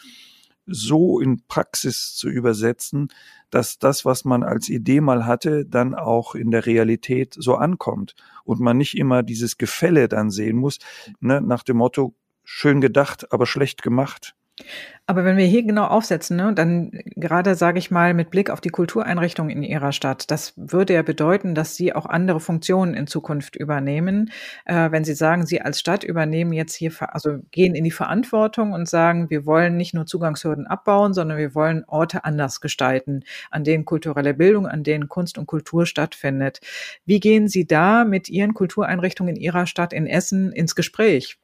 so 0.71 1.19
in 1.19 1.41
Praxis 1.47 2.15
zu 2.15 2.29
übersetzen, 2.29 3.09
dass 3.49 3.79
das, 3.79 4.05
was 4.05 4.25
man 4.25 4.43
als 4.43 4.69
Idee 4.69 5.01
mal 5.01 5.25
hatte, 5.25 5.65
dann 5.65 5.95
auch 5.95 6.35
in 6.35 6.51
der 6.51 6.65
Realität 6.65 7.35
so 7.37 7.55
ankommt 7.55 8.15
und 8.43 8.59
man 8.59 8.77
nicht 8.77 8.95
immer 8.97 9.23
dieses 9.23 9.57
Gefälle 9.57 10.07
dann 10.07 10.29
sehen 10.29 10.57
muss, 10.57 10.77
ne, 11.19 11.41
nach 11.41 11.63
dem 11.63 11.77
Motto, 11.77 12.13
schön 12.43 12.81
gedacht, 12.81 13.31
aber 13.31 13.45
schlecht 13.45 13.81
gemacht. 13.81 14.35
Aber 15.09 15.25
wenn 15.25 15.37
wir 15.37 15.45
hier 15.47 15.63
genau 15.63 15.85
aufsetzen, 15.85 16.37
ne, 16.37 16.53
dann 16.53 16.91
gerade 17.15 17.55
sage 17.55 17.79
ich 17.79 17.89
mal 17.89 18.13
mit 18.13 18.29
Blick 18.29 18.51
auf 18.51 18.61
die 18.61 18.69
Kultureinrichtungen 18.69 19.49
in 19.49 19.63
Ihrer 19.63 19.91
Stadt, 19.91 20.29
das 20.29 20.53
würde 20.55 20.93
ja 20.93 21.01
bedeuten, 21.01 21.55
dass 21.55 21.75
Sie 21.75 21.95
auch 21.95 22.05
andere 22.05 22.39
Funktionen 22.39 22.93
in 22.93 23.07
Zukunft 23.07 23.55
übernehmen. 23.55 24.29
Äh, 24.65 24.91
wenn 24.91 25.03
Sie 25.03 25.15
sagen, 25.15 25.47
Sie 25.47 25.61
als 25.61 25.79
Stadt 25.79 26.03
übernehmen 26.03 26.53
jetzt 26.53 26.75
hier, 26.75 26.91
also 27.11 27.39
gehen 27.49 27.73
in 27.73 27.85
die 27.85 27.89
Verantwortung 27.89 28.71
und 28.71 28.87
sagen, 28.87 29.31
wir 29.31 29.47
wollen 29.47 29.77
nicht 29.77 29.95
nur 29.95 30.05
Zugangshürden 30.05 30.67
abbauen, 30.67 31.15
sondern 31.15 31.39
wir 31.39 31.55
wollen 31.55 31.85
Orte 31.87 32.23
anders 32.23 32.61
gestalten, 32.61 33.23
an 33.49 33.63
denen 33.63 33.85
kulturelle 33.85 34.35
Bildung, 34.35 34.67
an 34.67 34.83
denen 34.83 35.09
Kunst 35.09 35.39
und 35.39 35.47
Kultur 35.47 35.87
stattfindet. 35.87 36.59
Wie 37.05 37.19
gehen 37.19 37.47
Sie 37.47 37.65
da 37.65 38.05
mit 38.05 38.29
Ihren 38.29 38.53
Kultureinrichtungen 38.53 39.37
in 39.37 39.41
Ihrer 39.41 39.65
Stadt 39.65 39.91
in 39.91 40.05
Essen 40.05 40.51
ins 40.51 40.75
Gespräch? 40.75 41.39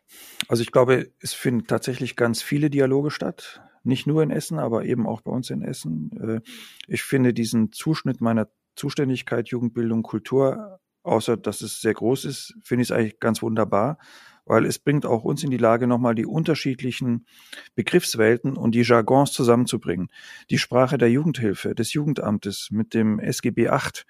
Also 0.48 0.62
ich 0.62 0.72
glaube, 0.72 1.12
es 1.20 1.34
finden 1.34 1.68
tatsächlich 1.68 2.16
ganz 2.16 2.42
viele 2.42 2.70
Dialoge 2.70 3.12
statt. 3.12 3.55
Nicht 3.86 4.08
nur 4.08 4.24
in 4.24 4.32
Essen, 4.32 4.60
aber 4.60 4.86
eben 4.86 5.08
auch 5.08 5.22
bei 5.22 5.32
uns 5.32 5.50
in 5.50 5.62
Essen. 5.62 6.12
Äh, 6.20 6.42
ich 6.88 7.04
finde 7.04 7.34
diesen 7.34 7.72
Zuschnitt 7.72 8.20
meiner 8.20 8.50
Zuständigkeit 8.76 9.48
Jugendbildung, 9.50 10.04
Kultur, 10.04 10.80
außer 11.04 11.38
dass 11.38 11.62
es 11.62 11.82
sehr 11.82 11.94
groß 11.94 12.26
ist, 12.26 12.56
finde 12.64 12.82
ich 12.82 12.90
es 12.90 12.92
eigentlich 12.92 13.20
ganz 13.20 13.42
wunderbar, 13.42 13.98
weil 14.46 14.66
es 14.66 14.80
bringt 14.80 15.06
auch 15.06 15.24
uns 15.24 15.44
in 15.44 15.52
die 15.52 15.58
Lage, 15.58 15.88
nochmal 15.88 16.16
die 16.16 16.26
unterschiedlichen 16.26 17.26
Begriffswelten 17.76 18.58
und 18.58 18.76
die 18.76 18.82
Jargons 18.82 19.32
zusammenzubringen. 19.32 20.10
Die 20.50 20.58
Sprache 20.58 20.98
der 20.98 21.10
Jugendhilfe, 21.10 21.76
des 21.76 21.94
Jugendamtes 21.94 22.70
mit 22.72 22.94
dem 22.94 23.20
SGB 23.20 23.70
8, 23.70 24.06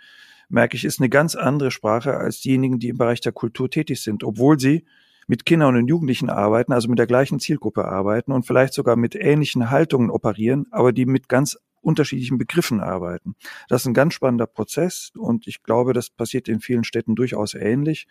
merke 0.50 0.77
ich, 0.77 0.86
ist 0.86 1.00
eine 1.00 1.10
ganz 1.10 1.36
andere 1.36 1.72
Sprache 1.72 2.15
als 2.17 2.41
diejenigen, 2.41 2.79
die 2.79 2.89
im 2.89 2.98
Bereich 2.98 3.22
der 3.22 3.32
Kultur 3.32 3.70
tätig 3.70 4.01
sind, 4.01 4.24
obwohl 4.24 4.60
sie 4.60 4.86
mit 5.27 5.46
Kindern 5.46 5.75
und 5.75 5.88
Jugendlichen 5.88 6.29
arbeiten, 6.29 6.74
also 6.74 6.88
mit 6.89 7.00
der 7.00 7.08
gleichen 7.08 7.39
Zielgruppe 7.39 7.86
arbeiten 7.86 8.32
und 8.32 8.46
vielleicht 8.46 8.74
sogar 8.74 8.96
mit 8.96 9.15
ähnlichen 9.15 9.70
Haltungen 9.70 10.10
operieren, 10.10 10.67
aber 10.72 10.94
die 10.94 11.05
mit 11.05 11.29
ganz 11.29 11.58
unterschiedlichen 11.82 12.38
Begriffen 12.38 12.79
arbeiten. 12.79 13.36
Das 13.70 13.84
ist 13.84 13.88
ein 13.88 13.94
ganz 13.94 14.13
spannender 14.13 14.48
Prozess 14.48 15.12
und 15.15 15.48
ich 15.48 15.63
glaube, 15.63 15.94
das 15.94 16.10
passiert 16.10 16.48
in 16.48 16.60
vielen 16.60 16.84
Städten 16.84 17.15
durchaus 17.15 17.53
ähnlich. 17.53 18.08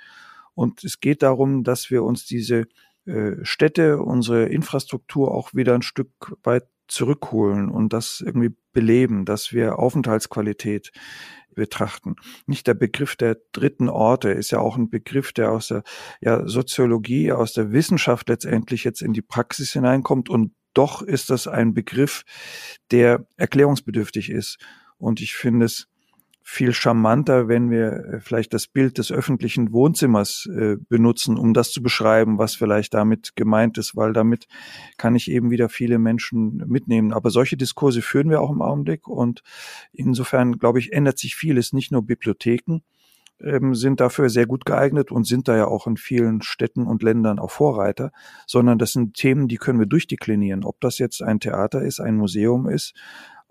Und 0.54 0.84
es 0.84 1.00
geht 1.00 1.22
darum, 1.22 1.64
dass 1.64 1.90
wir 1.90 2.04
uns 2.04 2.26
diese 2.26 2.66
äh, 3.06 3.32
Städte, 3.42 3.98
unsere 3.98 4.46
Infrastruktur 4.46 5.34
auch 5.34 5.52
wieder 5.52 5.74
ein 5.74 5.82
Stück 5.82 6.36
weit 6.44 6.64
zurückholen 6.86 7.68
und 7.70 7.92
das 7.92 8.22
irgendwie 8.24 8.54
beleben, 8.72 9.24
dass 9.24 9.52
wir 9.52 9.78
Aufenthaltsqualität 9.78 10.92
betrachten. 11.54 12.16
Nicht 12.46 12.66
der 12.66 12.74
Begriff 12.74 13.16
der 13.16 13.38
dritten 13.52 13.88
Orte 13.88 14.30
ist 14.30 14.50
ja 14.50 14.58
auch 14.58 14.76
ein 14.76 14.90
Begriff, 14.90 15.32
der 15.32 15.52
aus 15.52 15.68
der 15.68 15.82
ja, 16.20 16.46
Soziologie, 16.46 17.32
aus 17.32 17.52
der 17.52 17.72
Wissenschaft 17.72 18.28
letztendlich 18.28 18.84
jetzt 18.84 19.02
in 19.02 19.12
die 19.12 19.22
Praxis 19.22 19.72
hineinkommt 19.72 20.28
und 20.28 20.52
doch 20.74 21.02
ist 21.02 21.30
das 21.30 21.46
ein 21.46 21.72
Begriff, 21.72 22.24
der 22.90 23.26
erklärungsbedürftig 23.36 24.30
ist. 24.30 24.58
Und 24.98 25.20
ich 25.20 25.34
finde 25.34 25.66
es 25.66 25.88
viel 26.46 26.74
charmanter, 26.74 27.48
wenn 27.48 27.70
wir 27.70 27.92
äh, 27.92 28.20
vielleicht 28.20 28.52
das 28.52 28.66
Bild 28.66 28.98
des 28.98 29.10
öffentlichen 29.10 29.72
Wohnzimmers 29.72 30.46
äh, 30.46 30.76
benutzen, 30.90 31.38
um 31.38 31.54
das 31.54 31.72
zu 31.72 31.82
beschreiben, 31.82 32.36
was 32.36 32.54
vielleicht 32.54 32.92
damit 32.92 33.34
gemeint 33.34 33.78
ist, 33.78 33.96
weil 33.96 34.12
damit 34.12 34.46
kann 34.98 35.16
ich 35.16 35.30
eben 35.30 35.50
wieder 35.50 35.70
viele 35.70 35.98
Menschen 35.98 36.62
mitnehmen. 36.66 37.14
Aber 37.14 37.30
solche 37.30 37.56
Diskurse 37.56 38.02
führen 38.02 38.28
wir 38.28 38.42
auch 38.42 38.50
im 38.50 38.60
Augenblick 38.60 39.08
und 39.08 39.42
insofern, 39.92 40.58
glaube 40.58 40.80
ich, 40.80 40.92
ändert 40.92 41.18
sich 41.18 41.34
vieles. 41.34 41.72
Nicht 41.72 41.90
nur 41.90 42.04
Bibliotheken 42.04 42.82
ähm, 43.40 43.74
sind 43.74 44.00
dafür 44.00 44.28
sehr 44.28 44.46
gut 44.46 44.66
geeignet 44.66 45.10
und 45.10 45.26
sind 45.26 45.48
da 45.48 45.56
ja 45.56 45.66
auch 45.66 45.86
in 45.86 45.96
vielen 45.96 46.42
Städten 46.42 46.86
und 46.86 47.02
Ländern 47.02 47.38
auch 47.38 47.50
Vorreiter, 47.50 48.12
sondern 48.46 48.78
das 48.78 48.92
sind 48.92 49.14
Themen, 49.14 49.48
die 49.48 49.56
können 49.56 49.78
wir 49.78 49.86
durchdeklinieren. 49.86 50.62
Ob 50.62 50.78
das 50.80 50.98
jetzt 50.98 51.22
ein 51.22 51.40
Theater 51.40 51.82
ist, 51.82 52.00
ein 52.00 52.16
Museum 52.16 52.68
ist, 52.68 52.94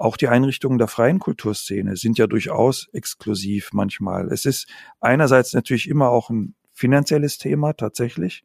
auch 0.03 0.17
die 0.17 0.27
Einrichtungen 0.27 0.77
der 0.77 0.89
freien 0.89 1.19
Kulturszene 1.19 1.95
sind 1.95 2.17
ja 2.17 2.27
durchaus 2.27 2.89
exklusiv 2.91 3.69
manchmal. 3.72 4.31
Es 4.33 4.43
ist 4.45 4.67
einerseits 5.00 5.53
natürlich 5.53 5.88
immer 5.88 6.10
auch 6.10 6.29
ein 6.29 6.55
finanzielles 6.74 7.38
Thema 7.38 7.72
tatsächlich, 7.72 8.43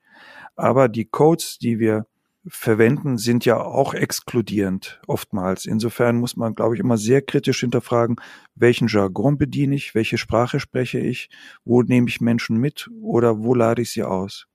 aber 0.54 0.88
die 0.88 1.06
Codes, 1.06 1.58
die 1.58 1.80
wir 1.80 2.06
verwenden, 2.46 3.18
sind 3.18 3.44
ja 3.44 3.60
auch 3.60 3.92
exkludierend 3.92 5.00
oftmals. 5.08 5.66
Insofern 5.66 6.16
muss 6.16 6.36
man, 6.36 6.54
glaube 6.54 6.76
ich, 6.76 6.80
immer 6.80 6.96
sehr 6.96 7.22
kritisch 7.22 7.60
hinterfragen, 7.60 8.16
welchen 8.54 8.86
Jargon 8.86 9.36
bediene 9.36 9.74
ich, 9.74 9.96
welche 9.96 10.16
Sprache 10.16 10.60
spreche 10.60 11.00
ich, 11.00 11.28
wo 11.64 11.82
nehme 11.82 12.08
ich 12.08 12.20
Menschen 12.20 12.58
mit 12.58 12.88
oder 13.02 13.42
wo 13.42 13.54
lade 13.54 13.82
ich 13.82 13.90
sie 13.90 14.04
aus. 14.04 14.46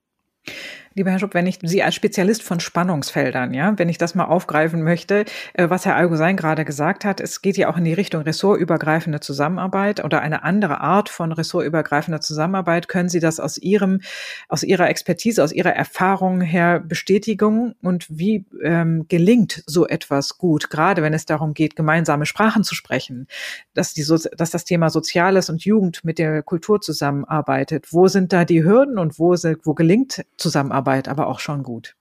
Lieber 0.95 1.09
Herr 1.09 1.17
Schupp, 1.17 1.33
wenn 1.33 1.47
ich 1.47 1.57
Sie 1.63 1.81
als 1.81 1.95
Spezialist 1.95 2.43
von 2.43 2.59
Spannungsfeldern, 2.59 3.55
ja, 3.55 3.73
wenn 3.77 3.89
ich 3.89 3.97
das 3.97 4.13
mal 4.13 4.25
aufgreifen 4.25 4.83
möchte, 4.83 5.25
äh, 5.53 5.67
was 5.67 5.85
Herr 5.85 5.95
Algosein 5.95 6.37
gerade 6.37 6.65
gesagt 6.65 7.03
hat, 7.03 7.19
es 7.19 7.41
geht 7.41 7.57
ja 7.57 7.69
auch 7.69 7.77
in 7.77 7.83
die 7.83 7.93
Richtung 7.93 8.21
ressortübergreifende 8.21 9.19
Zusammenarbeit 9.19 10.03
oder 10.03 10.21
eine 10.21 10.43
andere 10.43 10.81
Art 10.81 11.09
von 11.09 11.31
ressortübergreifender 11.31 12.21
Zusammenarbeit. 12.21 12.87
Können 12.87 13.09
Sie 13.09 13.19
das 13.19 13.39
aus 13.39 13.57
Ihrem, 13.57 14.01
aus 14.49 14.61
Ihrer 14.61 14.87
Expertise, 14.87 15.43
aus 15.43 15.51
Ihrer 15.51 15.73
Erfahrung 15.73 16.41
her 16.41 16.79
bestätigen? 16.79 17.73
Und 17.81 18.05
wie 18.09 18.45
ähm, 18.61 19.07
gelingt 19.07 19.63
so 19.65 19.87
etwas 19.87 20.37
gut, 20.37 20.69
gerade 20.69 21.01
wenn 21.01 21.15
es 21.15 21.25
darum 21.25 21.55
geht, 21.55 21.75
gemeinsame 21.75 22.27
Sprachen 22.27 22.63
zu 22.63 22.75
sprechen, 22.75 23.27
dass, 23.73 23.95
die, 23.95 24.05
dass 24.37 24.51
das 24.51 24.63
Thema 24.63 24.91
Soziales 24.91 25.49
und 25.49 25.65
Jugend 25.65 26.03
mit 26.03 26.19
der 26.19 26.43
Kultur 26.43 26.81
zusammenarbeitet? 26.81 27.87
Wo 27.91 28.07
sind 28.07 28.31
da 28.31 28.45
die 28.45 28.63
Hürden 28.63 28.99
und 28.99 29.17
wo, 29.17 29.31
wo 29.31 29.73
gelingt 29.73 30.23
Zusammenarbeit? 30.37 30.82
Arbeit 30.83 31.07
aber 31.07 31.27
auch 31.27 31.39
schon 31.39 31.63
gut. 31.63 31.95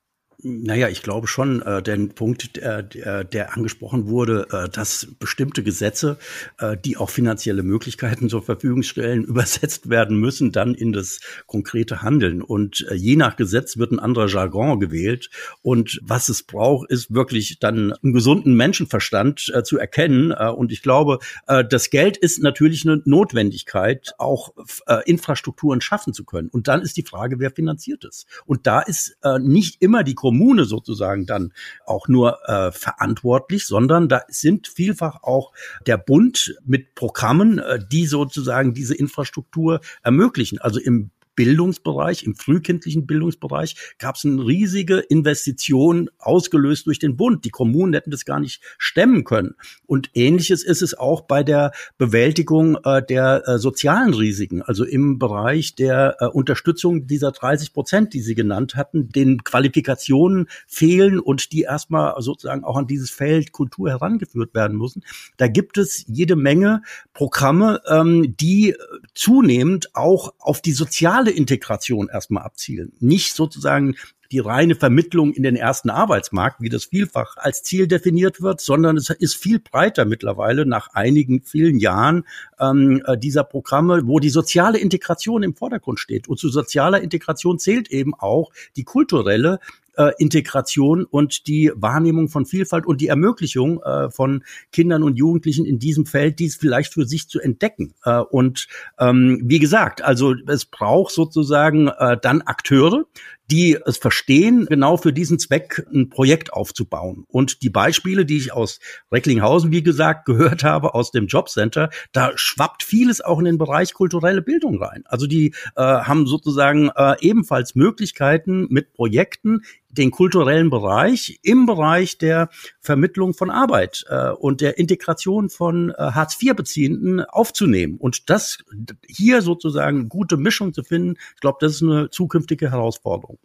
Naja, 0.44 0.88
ich 0.88 1.02
glaube 1.02 1.28
schon, 1.28 1.62
äh, 1.62 1.82
der 1.82 1.96
Punkt, 2.14 2.58
äh, 2.58 2.82
der, 2.82 3.54
angesprochen 3.54 4.08
wurde, 4.08 4.49
äh, 4.50 4.68
dass 4.68 5.06
bestimmte 5.20 5.62
Gesetze, 5.62 6.18
äh, 6.58 6.76
die 6.76 6.96
auch 6.96 7.11
finanzielle 7.11 7.62
Möglichkeiten 7.62 8.28
zur 8.28 8.42
Verfügung 8.42 8.82
stellen, 8.82 9.22
übersetzt 9.32 9.88
werden 9.88 10.18
müssen 10.18 10.50
dann 10.50 10.75
in 10.75 10.92
das 10.92 11.20
konkrete 11.46 12.02
Handeln. 12.02 12.42
Und 12.42 12.84
äh, 12.90 12.94
je 12.94 13.14
nach 13.14 13.37
Gesetz 13.37 13.76
wird 13.76 13.92
ein 13.92 14.00
anderer 14.00 14.26
Jargon 14.26 14.80
gewählt. 14.80 15.30
Und 15.62 16.00
was 16.02 16.28
es 16.28 16.42
braucht, 16.42 16.90
ist 16.90 17.14
wirklich 17.14 17.61
dann 17.61 17.92
einen 17.92 18.12
gesunden 18.12 18.56
Menschenverstand 18.56 19.52
äh, 19.54 19.62
zu 19.62 19.78
erkennen. 19.78 20.32
Äh, 20.32 20.49
und 20.49 20.72
ich 20.72 20.82
glaube, 20.82 21.20
äh, 21.46 21.64
das 21.64 21.90
Geld 21.90 22.17
ist 22.17 22.43
natürlich 22.43 22.84
eine 22.84 23.00
Notwendigkeit, 23.04 24.14
auch 24.19 24.54
äh, 24.86 25.08
Infrastrukturen 25.08 25.80
schaffen 25.80 26.12
zu 26.12 26.25
können. 26.25 26.49
Und 26.49 26.67
dann 26.67 26.82
ist 26.82 26.97
die 26.97 27.04
Frage, 27.04 27.38
wer 27.38 27.52
finanziert 27.52 28.04
es? 28.04 28.26
Und 28.45 28.67
da 28.67 28.80
ist 28.80 29.17
äh, 29.23 29.38
nicht 29.38 29.80
immer 29.80 30.02
die 30.02 30.17
Kommune 30.32 30.64
sozusagen 30.64 31.26
dann 31.26 31.52
auch 31.84 32.08
nur 32.08 32.38
äh, 32.49 32.73
verantwortlich, 32.73 33.66
sondern 33.66 34.08
da 34.08 34.23
sind 34.28 34.66
vielfach 34.66 35.23
auch 35.23 35.52
der 35.86 35.99
Bund 35.99 36.56
mit 36.64 36.95
Programmen, 36.95 37.58
äh, 37.58 37.78
die 37.92 38.06
sozusagen 38.06 38.73
diese 38.73 38.95
Infrastruktur 38.95 39.80
ermöglichen. 40.02 40.58
Also 40.58 40.80
im 40.80 41.10
Bildungsbereich, 41.34 42.25
im 42.25 42.34
frühkindlichen 42.34 43.06
Bildungsbereich, 43.06 43.76
gab 43.99 44.16
es 44.16 44.25
eine 44.25 44.45
riesige 44.45 44.99
Investition 44.99 46.10
ausgelöst 46.18 46.86
durch 46.86 46.99
den 46.99 47.16
Bund. 47.16 47.45
Die 47.45 47.50
Kommunen 47.50 47.95
hätten 47.95 48.10
das 48.10 48.25
gar 48.25 48.40
nicht 48.40 48.62
stemmen 48.78 49.25
können. 49.25 49.54
Und 49.86 50.10
ähnliches 50.14 50.62
ist 50.64 50.82
es 50.82 50.95
auch 50.95 51.23
bei 51.23 51.42
der 51.42 51.73
Bewältigung 51.99 52.76
äh, 52.84 53.02
der 53.02 53.42
äh, 53.47 53.58
sozialen 53.58 54.14
Risiken, 54.14 54.62
also 54.62 54.84
im 54.84 55.18
Bereich 55.18 55.75
der 55.75 56.16
äh, 56.21 56.26
Unterstützung 56.26 57.06
dieser 57.06 57.32
30 57.32 57.73
Prozent, 57.73 58.14
die 58.14 58.21
Sie 58.21 58.34
genannt 58.34 58.75
hatten, 58.75 59.08
den 59.08 59.45
Qualifikationen 59.45 60.49
fehlen 60.66 61.18
und 61.18 61.52
die 61.52 61.62
erstmal 61.62 62.21
sozusagen 62.21 62.64
auch 62.64 62.76
an 62.76 62.86
dieses 62.86 63.10
Feld 63.10 63.52
Kultur 63.52 63.90
herangeführt 63.90 64.54
werden 64.54 64.76
müssen. 64.76 65.02
Da 65.36 65.49
gibt 65.49 65.78
es 65.78 66.04
jede 66.06 66.36
Menge 66.36 66.82
Programme, 67.12 67.80
ähm, 67.88 68.36
die 68.36 68.75
zunehmend 69.14 69.95
auch 69.95 70.34
auf 70.38 70.60
die 70.60 70.73
soziale 70.73 71.22
soziale 71.23 71.30
Integration 71.30 72.08
erstmal 72.08 72.43
abzielen. 72.43 72.93
Nicht 73.00 73.35
sozusagen 73.35 73.95
die 74.32 74.39
reine 74.39 74.75
Vermittlung 74.75 75.35
in 75.35 75.43
den 75.43 75.56
ersten 75.56 75.91
Arbeitsmarkt, 75.91 76.61
wie 76.61 76.71
das 76.71 76.87
vielfach 76.87 77.37
als 77.37 77.63
Ziel 77.63 77.87
definiert 77.87 78.41
wird, 78.41 78.63
sondern 78.63 78.97
es 78.97 79.11
ist 79.11 79.37
viel 79.37 79.61
breiter 79.61 80.06
mittlerweile 80.06 80.65
nach 80.65 80.89
einigen 80.95 81.43
vielen 81.43 81.78
Jahren 81.78 82.25
ähm, 82.58 83.02
äh, 83.06 83.19
dieser 83.19 83.45
Programme, 83.45 84.02
wo 84.06 84.21
die 84.21 84.30
soziale 84.30 84.78
Integration 84.78 85.43
im 85.43 85.54
Vordergrund 85.54 86.00
steht. 86.00 86.28
Und 86.28 86.39
zu 86.39 86.49
sozialer 86.49 87.02
Integration 87.02 87.58
zählt 87.58 87.91
eben 87.91 88.15
auch 88.15 88.50
die 88.76 88.85
kulturelle 88.85 89.61
äh, 89.97 90.13
Integration 90.19 91.05
und 91.05 91.47
die 91.47 91.73
Wahrnehmung 91.75 92.28
von 92.28 92.47
Vielfalt 92.47 92.87
und 92.87 93.00
die 93.00 93.09
Ermöglichung 93.09 93.83
äh, 93.83 94.11
von 94.11 94.45
Kindern 94.71 95.02
und 95.02 95.17
Jugendlichen 95.17 95.65
in 95.65 95.78
diesem 95.78 96.07
Feld, 96.07 96.39
dies 96.39 96.57
vielleicht 96.57 96.93
für 96.93 97.07
sich 97.07 97.28
zu 97.28 97.41
entdecken. 97.41 97.95
Äh, 98.05 98.19
und 98.19 98.69
ähm, 98.99 99.41
wie 99.45 99.59
gesagt, 99.59 100.02
also 100.02 100.35
es 100.47 100.65
braucht 100.65 101.13
sozusagen 101.13 101.89
äh, 101.89 102.17
dann 102.21 102.43
Akteure, 102.43 103.05
die 103.52 103.78
es 103.85 103.99
verstehen, 103.99 104.65
genau 104.67 104.97
für 104.97 105.13
diesen 105.13 105.39
Zweck 105.39 105.87
ein 105.93 106.09
Projekt 106.09 106.55
aufzubauen. 106.55 107.25
Und 107.28 107.63
die 107.63 107.69
Beispiele, 107.69 108.25
die 108.25 108.39
ich 108.39 108.52
aus 108.52 108.81
Recklinghausen, 109.13 109.71
wie 109.73 109.83
gesagt, 109.83 110.25
gehört 110.33 110.65
habe, 110.65 110.95
aus 110.95 111.11
dem 111.11 111.26
Jobcenter, 111.26 111.91
da 112.13 112.33
schwappt 112.35 112.83
vieles 112.83 113.21
auch 113.21 113.39
in 113.39 113.45
den 113.45 113.59
Bereich 113.59 113.93
kulturelle 113.93 114.41
Bildung 114.41 114.83
rein. 114.83 115.02
Also 115.05 115.26
die 115.26 115.55
äh, 115.76 115.83
haben 115.83 116.26
sozusagen 116.26 116.91
äh, 116.97 117.17
ebenfalls 117.21 117.75
Möglichkeiten 117.75 118.69
mit 118.71 118.95
Projekten 118.95 119.61
den 119.93 120.11
kulturellen 120.11 120.71
Bereich 120.71 121.39
im 121.43 121.67
Bereich 121.67 122.19
der 122.19 122.49
Vermittlung 122.81 123.35
von 123.35 123.50
Arbeit 123.50 124.05
äh, 124.09 124.31
und 124.31 124.61
der 124.61 124.78
Integration 124.78 125.50
von 125.50 125.91
äh, 125.91 125.95
Hartz-IV-Beziehenden 125.97 127.21
aufzunehmen. 127.21 127.97
Und 127.99 128.31
das 128.31 128.59
hier 129.07 129.43
sozusagen 129.43 130.09
gute 130.09 130.37
Mischung 130.37 130.73
zu 130.73 130.83
finden, 130.83 131.17
ich 131.35 131.41
glaube, 131.41 131.59
das 131.61 131.75
ist 131.75 131.83
eine 131.83 132.11
zukünftige 132.11 132.71
Herausforderung. 132.71 133.39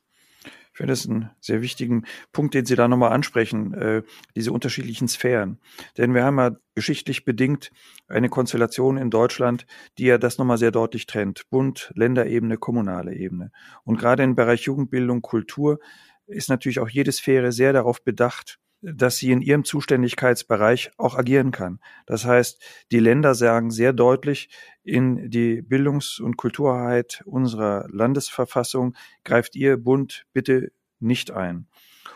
Ich 0.78 0.80
finde 0.80 0.94
es 0.94 1.10
einen 1.10 1.32
sehr 1.42 1.64
wichtigen 1.64 2.06
Punkt, 2.32 2.54
den 2.54 2.68
Sie 2.68 2.76
da 2.76 2.88
nochmal 2.88 3.12
ansprechen, 3.12 3.74
äh, 3.74 4.04
diese 4.36 4.52
unterschiedlichen 4.52 5.08
Sphären. 5.08 5.60
Denn 5.98 6.14
wir 6.14 6.24
haben 6.24 6.38
ja 6.38 6.52
geschichtlich 6.76 7.26
bedingt 7.26 7.72
eine 8.08 8.30
Konstellation 8.30 8.98
in 8.98 9.10
Deutschland, 9.10 9.66
die 9.98 10.06
ja 10.06 10.20
das 10.20 10.38
nochmal 10.38 10.60
sehr 10.60 10.70
deutlich 10.70 11.08
trennt. 11.08 11.50
Bund, 11.50 11.92
Länderebene, 11.96 12.58
kommunale 12.58 13.16
Ebene. 13.16 13.52
Und 13.86 13.98
gerade 13.98 14.22
im 14.22 14.36
Bereich 14.36 14.62
Jugendbildung, 14.66 15.24
Kultur 15.24 15.80
ist 16.28 16.50
natürlich 16.50 16.80
auch 16.80 16.90
jede 16.90 17.12
Sphäre 17.12 17.52
sehr 17.52 17.74
darauf 17.74 18.04
bedacht, 18.04 18.60
dass 18.82 19.18
sie 19.18 19.32
in 19.32 19.42
ihrem 19.42 19.64
Zuständigkeitsbereich 19.66 20.92
auch 20.98 21.16
agieren 21.16 21.52
kann. 21.52 21.80
Das 22.06 22.26
heißt, 22.26 22.62
die 22.92 23.00
Länder 23.00 23.34
sagen 23.34 23.72
sehr 23.72 23.92
deutlich, 23.92 24.50
in 24.84 25.30
die 25.30 25.62
Bildungs- 25.62 26.20
und 26.20 26.38
Kulturheit 26.38 27.24
unserer 27.26 27.88
Landesverfassung 27.90 28.96
greift 29.24 29.56
ihr 29.56 29.78
Bund 29.78 30.26
bitte 30.34 30.72
nicht 31.00 31.32
ein. 31.32 31.68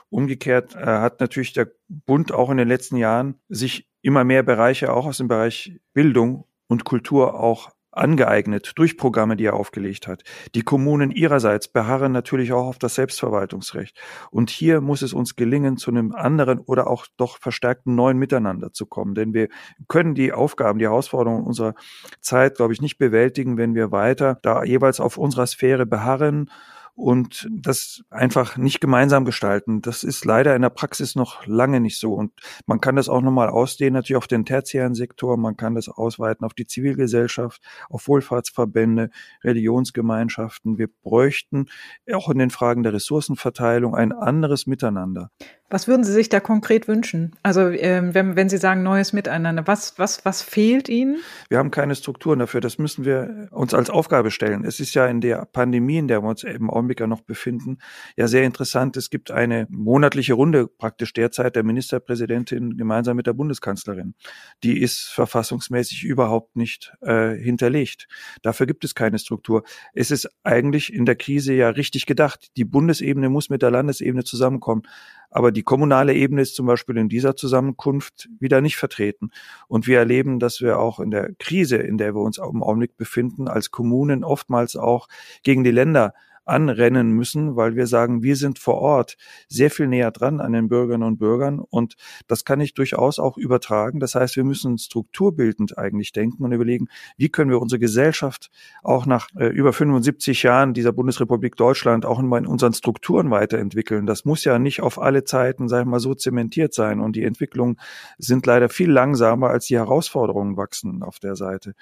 Umgekehrt 0.09 0.75
äh, 0.75 0.85
hat 0.85 1.19
natürlich 1.19 1.53
der 1.53 1.71
Bund 1.87 2.31
auch 2.31 2.49
in 2.49 2.57
den 2.57 2.67
letzten 2.67 2.97
Jahren 2.97 3.39
sich 3.49 3.87
immer 4.01 4.23
mehr 4.23 4.43
Bereiche 4.43 4.93
auch 4.93 5.05
aus 5.05 5.17
dem 5.17 5.27
Bereich 5.27 5.79
Bildung 5.93 6.45
und 6.67 6.83
Kultur 6.83 7.39
auch 7.39 7.71
angeeignet 7.91 8.73
durch 8.75 8.97
Programme, 8.97 9.35
die 9.35 9.45
er 9.45 9.53
aufgelegt 9.53 10.07
hat. 10.07 10.23
Die 10.55 10.61
Kommunen 10.61 11.11
ihrerseits 11.11 11.67
beharren 11.67 12.11
natürlich 12.11 12.53
auch 12.53 12.67
auf 12.67 12.79
das 12.79 12.95
Selbstverwaltungsrecht. 12.95 13.99
Und 14.31 14.49
hier 14.49 14.81
muss 14.81 15.01
es 15.01 15.13
uns 15.13 15.35
gelingen, 15.35 15.77
zu 15.77 15.91
einem 15.91 16.13
anderen 16.13 16.59
oder 16.59 16.87
auch 16.87 17.05
doch 17.17 17.37
verstärkten 17.39 17.95
neuen 17.95 18.17
Miteinander 18.17 18.71
zu 18.73 18.85
kommen. 18.85 19.15
Denn 19.15 19.33
wir 19.33 19.49
können 19.87 20.15
die 20.15 20.33
Aufgaben, 20.33 20.79
die 20.79 20.85
Herausforderungen 20.85 21.45
unserer 21.45 21.75
Zeit, 22.21 22.55
glaube 22.55 22.73
ich, 22.73 22.81
nicht 22.81 22.97
bewältigen, 22.97 23.57
wenn 23.57 23.75
wir 23.75 23.91
weiter 23.91 24.39
da 24.41 24.63
jeweils 24.63 24.99
auf 24.99 25.17
unserer 25.17 25.47
Sphäre 25.47 25.85
beharren 25.85 26.49
und 26.95 27.47
das 27.51 28.03
einfach 28.09 28.57
nicht 28.57 28.81
gemeinsam 28.81 29.25
gestalten. 29.25 29.81
Das 29.81 30.03
ist 30.03 30.25
leider 30.25 30.55
in 30.55 30.61
der 30.61 30.69
Praxis 30.69 31.15
noch 31.15 31.45
lange 31.47 31.79
nicht 31.79 31.99
so. 31.99 32.13
Und 32.13 32.31
man 32.65 32.81
kann 32.81 32.95
das 32.95 33.09
auch 33.09 33.21
nochmal 33.21 33.49
ausdehnen, 33.49 33.93
natürlich 33.93 34.17
auf 34.17 34.27
den 34.27 34.45
tertiären 34.45 34.93
Sektor, 34.93 35.37
man 35.37 35.57
kann 35.57 35.75
das 35.75 35.89
ausweiten 35.89 36.45
auf 36.45 36.53
die 36.53 36.67
Zivilgesellschaft, 36.67 37.61
auf 37.89 38.07
Wohlfahrtsverbände, 38.07 39.09
Religionsgemeinschaften. 39.43 40.77
Wir 40.77 40.89
bräuchten 41.03 41.67
auch 42.13 42.29
in 42.29 42.37
den 42.37 42.49
Fragen 42.49 42.83
der 42.83 42.93
Ressourcenverteilung 42.93 43.95
ein 43.95 44.11
anderes 44.11 44.67
Miteinander. 44.67 45.31
Was 45.71 45.87
würden 45.87 46.03
Sie 46.03 46.11
sich 46.11 46.27
da 46.27 46.41
konkret 46.41 46.89
wünschen? 46.89 47.33
Also 47.43 47.69
ähm, 47.69 48.13
wenn, 48.13 48.35
wenn 48.35 48.49
Sie 48.49 48.57
sagen 48.57 48.83
neues 48.83 49.13
Miteinander, 49.13 49.65
was, 49.67 49.97
was, 49.97 50.25
was 50.25 50.41
fehlt 50.41 50.89
Ihnen? 50.89 51.21
Wir 51.47 51.59
haben 51.59 51.71
keine 51.71 51.95
Strukturen 51.95 52.39
dafür. 52.39 52.59
Das 52.59 52.77
müssen 52.77 53.05
wir 53.05 53.47
uns 53.51 53.73
als 53.73 53.89
Aufgabe 53.89 54.31
stellen. 54.31 54.65
Es 54.65 54.81
ist 54.81 54.93
ja 54.93 55.07
in 55.07 55.21
der 55.21 55.47
Pandemie, 55.53 55.97
in 55.97 56.09
der 56.09 56.23
wir 56.23 56.27
uns 56.27 56.43
im 56.43 56.69
Augenblick 56.69 56.80
ja 56.99 57.07
noch 57.07 57.21
befinden, 57.21 57.77
ja 58.15 58.27
sehr 58.27 58.43
interessant. 58.43 58.97
Es 58.97 59.09
gibt 59.09 59.31
eine 59.31 59.67
monatliche 59.69 60.33
Runde 60.33 60.67
praktisch 60.67 61.13
derzeit 61.13 61.55
der 61.55 61.63
Ministerpräsidentin 61.63 62.77
gemeinsam 62.77 63.17
mit 63.17 63.27
der 63.27 63.33
Bundeskanzlerin. 63.33 64.15
Die 64.63 64.79
ist 64.79 65.09
verfassungsmäßig 65.09 66.03
überhaupt 66.03 66.55
nicht 66.55 66.93
äh, 67.01 67.35
hinterlegt. 67.35 68.07
Dafür 68.41 68.65
gibt 68.65 68.83
es 68.83 68.95
keine 68.95 69.19
Struktur. 69.19 69.63
Es 69.93 70.11
ist 70.11 70.29
eigentlich 70.43 70.93
in 70.93 71.05
der 71.05 71.15
Krise 71.15 71.53
ja 71.53 71.69
richtig 71.69 72.05
gedacht. 72.05 72.51
Die 72.57 72.65
Bundesebene 72.65 73.29
muss 73.29 73.49
mit 73.49 73.61
der 73.61 73.71
Landesebene 73.71 74.23
zusammenkommen. 74.23 74.83
Aber 75.31 75.53
die 75.53 75.63
kommunale 75.63 76.13
Ebene 76.13 76.41
ist 76.41 76.55
zum 76.55 76.65
Beispiel 76.65 76.97
in 76.97 77.07
dieser 77.07 77.37
Zusammenkunft 77.37 78.27
wieder 78.39 78.59
nicht 78.59 78.75
vertreten. 78.75 79.31
Und 79.69 79.87
wir 79.87 79.97
erleben, 79.97 80.39
dass 80.39 80.59
wir 80.59 80.77
auch 80.77 80.99
in 80.99 81.09
der 81.09 81.33
Krise, 81.39 81.77
in 81.77 81.97
der 81.97 82.13
wir 82.13 82.21
uns 82.21 82.37
im 82.37 82.61
Augenblick 82.61 82.97
befinden, 82.97 83.47
als 83.47 83.71
Kommunen 83.71 84.25
oftmals 84.25 84.75
auch 84.75 85.07
gegen 85.43 85.63
die 85.63 85.71
Länder 85.71 86.13
anrennen 86.45 87.11
müssen, 87.11 87.55
weil 87.55 87.75
wir 87.75 87.87
sagen, 87.87 88.23
wir 88.23 88.35
sind 88.35 88.59
vor 88.59 88.75
Ort 88.75 89.17
sehr 89.47 89.69
viel 89.69 89.87
näher 89.87 90.11
dran 90.11 90.39
an 90.39 90.53
den 90.53 90.67
Bürgerinnen 90.67 91.07
und 91.07 91.17
Bürgern 91.17 91.59
und 91.59 91.95
das 92.27 92.45
kann 92.45 92.59
ich 92.59 92.73
durchaus 92.73 93.19
auch 93.19 93.37
übertragen. 93.37 93.99
Das 93.99 94.15
heißt, 94.15 94.35
wir 94.35 94.43
müssen 94.43 94.77
strukturbildend 94.77 95.77
eigentlich 95.77 96.11
denken 96.11 96.43
und 96.43 96.51
überlegen, 96.51 96.87
wie 97.17 97.29
können 97.29 97.51
wir 97.51 97.61
unsere 97.61 97.79
Gesellschaft 97.79 98.49
auch 98.83 99.05
nach 99.05 99.29
äh, 99.35 99.47
über 99.47 99.73
75 99.73 100.43
Jahren 100.43 100.73
dieser 100.73 100.91
Bundesrepublik 100.91 101.55
Deutschland 101.55 102.05
auch 102.05 102.19
in 102.19 102.31
unseren 102.31 102.73
Strukturen 102.73 103.29
weiterentwickeln. 103.31 104.05
Das 104.05 104.25
muss 104.25 104.43
ja 104.43 104.59
nicht 104.59 104.81
auf 104.81 104.99
alle 104.99 105.23
Zeiten, 105.23 105.67
sag 105.67 105.81
ich 105.81 105.87
mal, 105.87 105.99
so 105.99 106.15
zementiert 106.15 106.73
sein 106.73 106.99
und 106.99 107.15
die 107.15 107.23
Entwicklungen 107.23 107.77
sind 108.17 108.45
leider 108.45 108.69
viel 108.69 108.91
langsamer 108.91 109.49
als 109.49 109.67
die 109.67 109.77
Herausforderungen 109.77 110.57
wachsen 110.57 111.03
auf 111.03 111.19
der 111.19 111.35
Seite. 111.35 111.75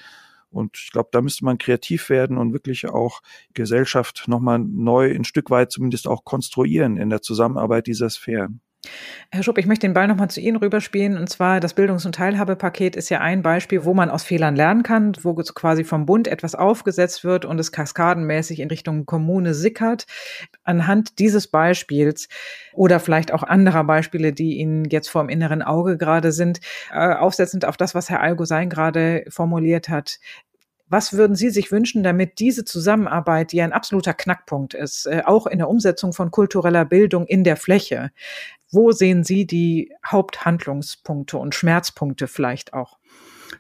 Und 0.52 0.78
ich 0.78 0.92
glaube, 0.92 1.10
da 1.12 1.22
müsste 1.22 1.46
man 1.46 1.58
kreativ 1.58 2.10
werden 2.10 2.38
und 2.38 2.54
wirklich 2.54 2.88
auch 2.88 3.22
Gesellschaft 3.54 4.24
nochmal 4.28 4.60
neu 4.60 5.14
ein 5.14 5.24
Stück 5.24 5.50
weit 5.50 5.72
zumindest 5.72 6.08
auch 6.08 6.24
konstruieren 6.26 6.98
in 6.98 7.10
der 7.10 7.22
Zusammenarbeit 7.22 7.88
dieser 7.88 8.10
Sphären. 8.10 8.62
Herr 9.32 9.44
Schupp, 9.44 9.58
ich 9.58 9.65
möchte 9.65 9.86
den 9.86 9.94
Ball 9.94 10.08
nochmal 10.08 10.30
zu 10.30 10.39
Ihnen 10.39 10.58
rüberspielen. 10.58 11.18
Und 11.18 11.30
zwar 11.30 11.60
das 11.60 11.74
Bildungs- 11.74 12.06
und 12.06 12.15
Teilhabepaket 12.15 12.96
ist 12.96 13.10
ja 13.10 13.20
ein 13.20 13.42
Beispiel, 13.42 13.84
wo 13.84 13.94
man 13.94 14.10
aus 14.10 14.24
Fehlern 14.24 14.56
lernen 14.56 14.84
kann, 14.84 15.13
wo 15.22 15.36
quasi 15.36 15.84
vom 15.84 16.06
Bund 16.06 16.28
etwas 16.28 16.56
aufgesetzt 16.56 17.24
wird 17.24 17.46
und 17.46 17.60
es 17.60 17.72
kaskadenmäßig 17.72 18.60
in 18.60 18.70
Richtung 18.70 19.06
Kommune 19.06 19.54
sickert. 19.54 20.06
Anhand 20.63 21.20
dieses 21.20 21.48
Beispiels 21.48 22.30
oder 22.74 23.00
vielleicht 23.00 23.34
auch 23.34 23.44
anderer 23.44 23.84
Beispiele, 23.84 24.34
die 24.34 24.58
Ihnen 24.58 24.86
jetzt 24.86 25.10
vor 25.10 25.24
dem 25.24 25.30
inneren 25.30 25.62
Auge 25.62 25.98
gerade 25.98 26.32
sind, 26.32 26.60
äh, 26.92 27.13
aufsetzend 27.13 27.65
auf 27.65 27.78
das, 27.78 27.94
was 27.94 28.10
Herr 28.10 28.22
Algosein 28.22 28.70
gerade 28.70 29.26
formuliert 29.30 29.89
hat, 29.89 30.20
was 30.89 31.13
würden 31.13 31.36
Sie 31.36 31.49
sich 31.49 31.71
wünschen, 31.71 32.04
damit 32.04 32.39
diese 32.39 32.65
Zusammenarbeit, 32.65 33.52
die 33.52 33.62
ein 33.62 33.73
absoluter 33.73 34.13
Knackpunkt 34.13 34.73
ist, 34.73 35.06
äh, 35.06 35.23
auch 35.25 35.47
in 35.47 35.60
der 35.60 35.69
Umsetzung 35.69 36.13
von 36.13 36.32
kultureller 36.32 36.86
Bildung 36.86 37.25
in 37.25 37.43
der 37.43 37.58
Fläche, 37.58 38.12
wo 38.71 38.91
sehen 38.91 39.23
Sie 39.23 39.47
die 39.47 39.91
Haupthandlungspunkte 40.06 41.38
und 41.38 41.56
Schmerzpunkte 41.56 42.28
vielleicht 42.28 42.73
auch? 42.73 42.99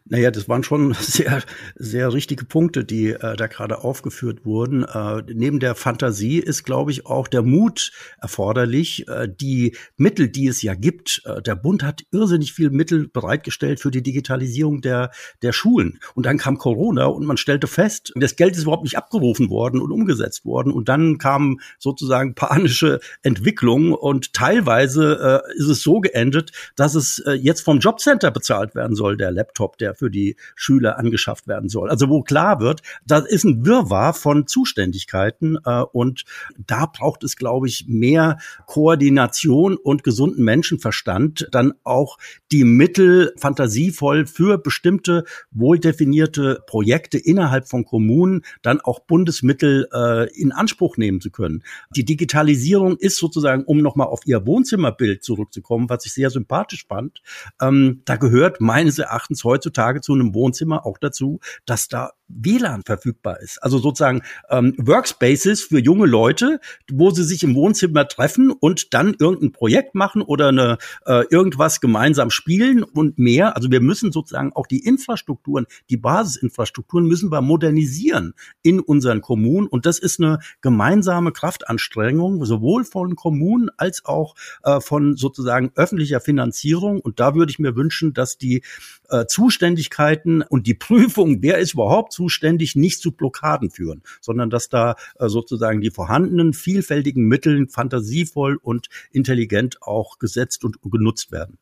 Naja, 0.05 0.31
das 0.31 0.49
waren 0.49 0.63
schon 0.63 0.93
sehr, 0.99 1.41
sehr 1.75 2.13
richtige 2.13 2.45
Punkte, 2.45 2.83
die 2.83 3.09
äh, 3.09 3.35
da 3.35 3.47
gerade 3.47 3.83
aufgeführt 3.83 4.45
wurden. 4.45 4.83
Äh, 4.83 5.23
neben 5.33 5.59
der 5.59 5.75
Fantasie 5.75 6.39
ist, 6.39 6.63
glaube 6.63 6.91
ich, 6.91 7.05
auch 7.05 7.27
der 7.27 7.43
Mut 7.43 7.91
erforderlich. 8.19 9.07
Äh, 9.07 9.27
die 9.29 9.75
Mittel, 9.97 10.29
die 10.29 10.47
es 10.47 10.61
ja 10.61 10.75
gibt, 10.75 11.21
äh, 11.25 11.41
der 11.41 11.55
Bund 11.55 11.83
hat 11.83 12.01
irrsinnig 12.11 12.53
viel 12.53 12.69
Mittel 12.69 13.07
bereitgestellt 13.07 13.79
für 13.79 13.91
die 13.91 14.03
Digitalisierung 14.03 14.81
der, 14.81 15.11
der 15.41 15.53
Schulen. 15.53 15.99
Und 16.15 16.25
dann 16.25 16.37
kam 16.37 16.57
Corona 16.57 17.05
und 17.05 17.25
man 17.25 17.37
stellte 17.37 17.67
fest, 17.67 18.11
das 18.15 18.35
Geld 18.35 18.55
ist 18.55 18.63
überhaupt 18.63 18.83
nicht 18.83 18.97
abgerufen 18.97 19.49
worden 19.49 19.81
und 19.81 19.91
umgesetzt 19.91 20.45
worden. 20.45 20.71
Und 20.71 20.89
dann 20.89 21.17
kamen 21.17 21.59
sozusagen 21.77 22.35
panische 22.35 22.99
Entwicklungen 23.23 23.93
und 23.93 24.33
teilweise 24.33 25.43
äh, 25.47 25.57
ist 25.57 25.67
es 25.67 25.81
so 25.81 25.99
geendet, 25.99 26.51
dass 26.75 26.95
es 26.95 27.19
äh, 27.19 27.33
jetzt 27.33 27.61
vom 27.61 27.79
Jobcenter 27.79 28.31
bezahlt 28.31 28.75
werden 28.75 28.95
soll, 28.95 29.17
der 29.17 29.31
Laptop 29.31 29.77
der 29.81 29.95
für 29.95 30.09
die 30.09 30.35
Schüler 30.55 30.97
angeschafft 30.97 31.47
werden 31.47 31.69
soll. 31.69 31.89
Also 31.89 32.09
wo 32.09 32.21
klar 32.21 32.59
wird, 32.59 32.81
da 33.05 33.19
ist 33.19 33.43
ein 33.43 33.65
Wirrwarr 33.65 34.13
von 34.13 34.47
Zuständigkeiten 34.47 35.57
äh, 35.65 35.81
und 35.81 36.23
da 36.57 36.85
braucht 36.85 37.23
es, 37.23 37.35
glaube 37.35 37.67
ich, 37.67 37.85
mehr 37.87 38.37
Koordination 38.65 39.77
und 39.77 40.03
gesunden 40.03 40.43
Menschenverstand, 40.43 41.47
dann 41.51 41.73
auch 41.83 42.17
die 42.51 42.63
Mittel 42.63 43.33
fantasievoll 43.37 44.25
für 44.25 44.57
bestimmte 44.57 45.23
wohldefinierte 45.51 46.63
Projekte 46.67 47.17
innerhalb 47.17 47.67
von 47.67 47.85
Kommunen 47.85 48.41
dann 48.61 48.81
auch 48.81 48.99
Bundesmittel 48.99 49.87
äh, 49.93 50.29
in 50.39 50.51
Anspruch 50.51 50.97
nehmen 50.97 51.21
zu 51.21 51.31
können. 51.31 51.63
Die 51.95 52.05
Digitalisierung 52.05 52.97
ist 52.97 53.17
sozusagen, 53.17 53.63
um 53.63 53.79
nochmal 53.79 54.07
auf 54.07 54.21
Ihr 54.25 54.45
Wohnzimmerbild 54.45 55.23
zurückzukommen, 55.23 55.89
was 55.89 56.05
ich 56.05 56.13
sehr 56.13 56.29
sympathisch 56.29 56.85
fand, 56.87 57.21
ähm, 57.61 58.01
da 58.05 58.15
gehört 58.15 58.61
meines 58.61 58.99
Erachtens 58.99 59.43
heutzutage 59.43 59.68
heutzutage 59.69 60.01
zu 60.01 60.13
einem 60.13 60.33
Wohnzimmer 60.33 60.85
auch 60.85 60.97
dazu, 60.97 61.39
dass 61.65 61.87
da 61.87 62.11
WLAN 62.29 62.83
verfügbar 62.83 63.39
ist. 63.41 63.61
Also 63.61 63.79
sozusagen 63.79 64.21
ähm, 64.49 64.73
Workspaces 64.77 65.63
für 65.63 65.79
junge 65.79 66.05
Leute, 66.05 66.59
wo 66.89 67.11
sie 67.11 67.23
sich 67.23 67.43
im 67.43 67.55
Wohnzimmer 67.55 68.07
treffen 68.07 68.51
und 68.51 68.93
dann 68.93 69.15
irgendein 69.19 69.51
Projekt 69.51 69.95
machen 69.95 70.21
oder 70.21 70.49
eine, 70.49 70.77
äh, 71.05 71.25
irgendwas 71.29 71.81
gemeinsam 71.81 72.29
spielen 72.29 72.83
und 72.83 73.17
mehr. 73.17 73.55
Also 73.55 73.71
wir 73.71 73.81
müssen 73.81 74.11
sozusagen 74.11 74.53
auch 74.53 74.67
die 74.67 74.85
Infrastrukturen, 74.85 75.65
die 75.89 75.97
Basisinfrastrukturen 75.97 77.05
müssen 77.05 77.31
wir 77.31 77.41
modernisieren 77.41 78.33
in 78.61 78.79
unseren 78.79 79.21
Kommunen. 79.21 79.67
Und 79.67 79.85
das 79.85 79.99
ist 79.99 80.19
eine 80.19 80.39
gemeinsame 80.61 81.31
Kraftanstrengung, 81.31 82.45
sowohl 82.45 82.83
von 82.85 83.15
Kommunen 83.15 83.69
als 83.77 84.05
auch 84.05 84.35
äh, 84.63 84.79
von 84.79 85.15
sozusagen 85.15 85.71
öffentlicher 85.75 86.21
Finanzierung. 86.21 87.01
Und 87.01 87.19
da 87.19 87.35
würde 87.35 87.51
ich 87.51 87.59
mir 87.59 87.75
wünschen, 87.75 88.13
dass 88.13 88.37
die 88.37 88.63
äh, 89.09 89.25
Zuständigkeiten 89.25 90.41
und 90.41 90.67
die 90.67 90.73
Prüfung, 90.73 91.41
wer 91.41 91.57
ist 91.57 91.73
überhaupt 91.73 92.13
zuständig, 92.19 92.75
nicht 92.75 92.99
zu 92.99 93.13
Blockaden 93.13 93.71
führen, 93.71 94.03
sondern 94.19 94.49
dass 94.49 94.67
da 94.67 94.95
äh, 95.19 95.29
sozusagen 95.29 95.79
die 95.79 95.89
vorhandenen 95.89 96.51
vielfältigen 96.51 97.23
Mittel 97.23 97.69
fantasievoll 97.69 98.57
und 98.61 98.89
intelligent 99.09 99.81
auch 99.81 100.19
gesetzt 100.19 100.65
und 100.65 100.81
genutzt 100.81 101.31
werden. 101.31 101.57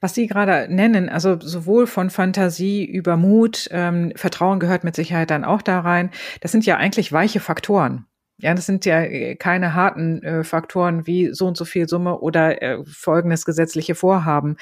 Was 0.00 0.14
Sie 0.14 0.28
gerade 0.28 0.72
nennen, 0.72 1.08
also 1.08 1.40
sowohl 1.40 1.88
von 1.88 2.10
Fantasie 2.10 2.84
über 2.84 3.16
Mut, 3.16 3.68
ähm, 3.72 4.12
Vertrauen 4.14 4.60
gehört 4.60 4.84
mit 4.84 4.94
Sicherheit 4.94 5.30
dann 5.30 5.44
auch 5.44 5.62
da 5.62 5.80
rein. 5.80 6.10
Das 6.40 6.52
sind 6.52 6.64
ja 6.66 6.76
eigentlich 6.76 7.10
weiche 7.10 7.40
Faktoren. 7.40 8.06
Ja, 8.38 8.52
das 8.52 8.66
sind 8.66 8.84
ja 8.84 9.00
äh, 9.02 9.36
keine 9.36 9.74
harten 9.74 10.20
äh, 10.24 10.42
Faktoren 10.42 11.06
wie 11.06 11.32
so 11.32 11.46
und 11.46 11.56
so 11.56 11.64
viel 11.64 11.88
Summe 11.88 12.18
oder 12.18 12.60
äh, 12.62 12.84
folgendes 12.84 13.44
gesetzliche 13.44 13.94
Vorhaben. 13.94 14.56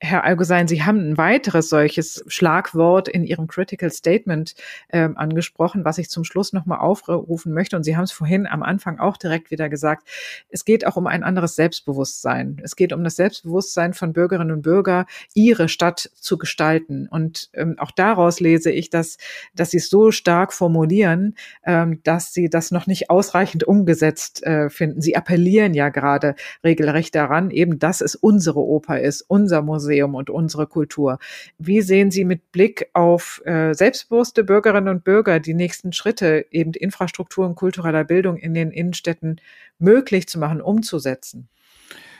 Herr 0.00 0.24
Algosein, 0.24 0.68
Sie 0.68 0.82
haben 0.82 0.98
ein 0.98 1.16
weiteres 1.16 1.70
solches 1.70 2.22
Schlagwort 2.26 3.08
in 3.08 3.24
Ihrem 3.24 3.46
Critical 3.46 3.90
Statement 3.90 4.54
äh, 4.88 5.08
angesprochen, 5.14 5.86
was 5.86 5.96
ich 5.96 6.10
zum 6.10 6.24
Schluss 6.24 6.52
nochmal 6.52 6.80
aufrufen 6.80 7.54
möchte. 7.54 7.76
Und 7.76 7.84
Sie 7.84 7.96
haben 7.96 8.04
es 8.04 8.12
vorhin 8.12 8.46
am 8.46 8.62
Anfang 8.62 8.98
auch 8.98 9.16
direkt 9.16 9.50
wieder 9.50 9.70
gesagt. 9.70 10.06
Es 10.50 10.66
geht 10.66 10.86
auch 10.86 10.96
um 10.96 11.06
ein 11.06 11.22
anderes 11.22 11.56
Selbstbewusstsein. 11.56 12.60
Es 12.62 12.76
geht 12.76 12.92
um 12.92 13.02
das 13.02 13.16
Selbstbewusstsein 13.16 13.94
von 13.94 14.12
Bürgerinnen 14.12 14.50
und 14.50 14.60
Bürgern, 14.60 15.06
ihre 15.32 15.70
Stadt 15.70 16.10
zu 16.16 16.36
gestalten. 16.36 17.08
Und 17.08 17.48
ähm, 17.54 17.76
auch 17.78 17.92
daraus 17.92 18.40
lese 18.40 18.70
ich, 18.70 18.90
dass, 18.90 19.16
dass 19.54 19.70
Sie 19.70 19.78
es 19.78 19.88
so 19.88 20.10
stark 20.10 20.52
formulieren, 20.52 21.34
ähm, 21.64 22.02
dass 22.02 22.34
Sie 22.34 22.50
das 22.50 22.70
noch 22.70 22.86
nicht 22.86 23.05
ausreichend 23.10 23.64
umgesetzt 23.64 24.42
äh, 24.44 24.70
finden. 24.70 25.00
Sie 25.00 25.16
appellieren 25.16 25.74
ja 25.74 25.88
gerade 25.88 26.34
regelrecht 26.64 27.14
daran, 27.14 27.50
eben, 27.50 27.78
dass 27.78 28.00
es 28.00 28.14
unsere 28.14 28.60
Oper 28.60 29.00
ist, 29.00 29.22
unser 29.22 29.62
Museum 29.62 30.14
und 30.14 30.30
unsere 30.30 30.66
Kultur. 30.66 31.18
Wie 31.58 31.80
sehen 31.80 32.10
Sie 32.10 32.24
mit 32.24 32.52
Blick 32.52 32.90
auf 32.92 33.42
äh, 33.44 33.74
selbstbewusste 33.74 34.44
Bürgerinnen 34.44 34.88
und 34.88 35.04
Bürger 35.04 35.40
die 35.40 35.54
nächsten 35.54 35.92
Schritte, 35.92 36.46
eben 36.50 36.72
Infrastruktur 36.72 37.46
und 37.46 37.54
kultureller 37.54 38.04
Bildung 38.04 38.36
in 38.36 38.54
den 38.54 38.70
Innenstädten 38.70 39.40
möglich 39.78 40.28
zu 40.28 40.38
machen, 40.38 40.60
umzusetzen? 40.60 41.48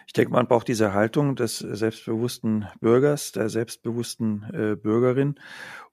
Ich 0.07 0.12
denke, 0.12 0.33
man 0.33 0.46
braucht 0.46 0.68
diese 0.68 0.94
Haltung 0.94 1.35
des 1.35 1.59
selbstbewussten 1.59 2.66
Bürgers, 2.81 3.33
der 3.33 3.49
selbstbewussten 3.49 4.44
äh, 4.53 4.77
Bürgerin, 4.77 5.35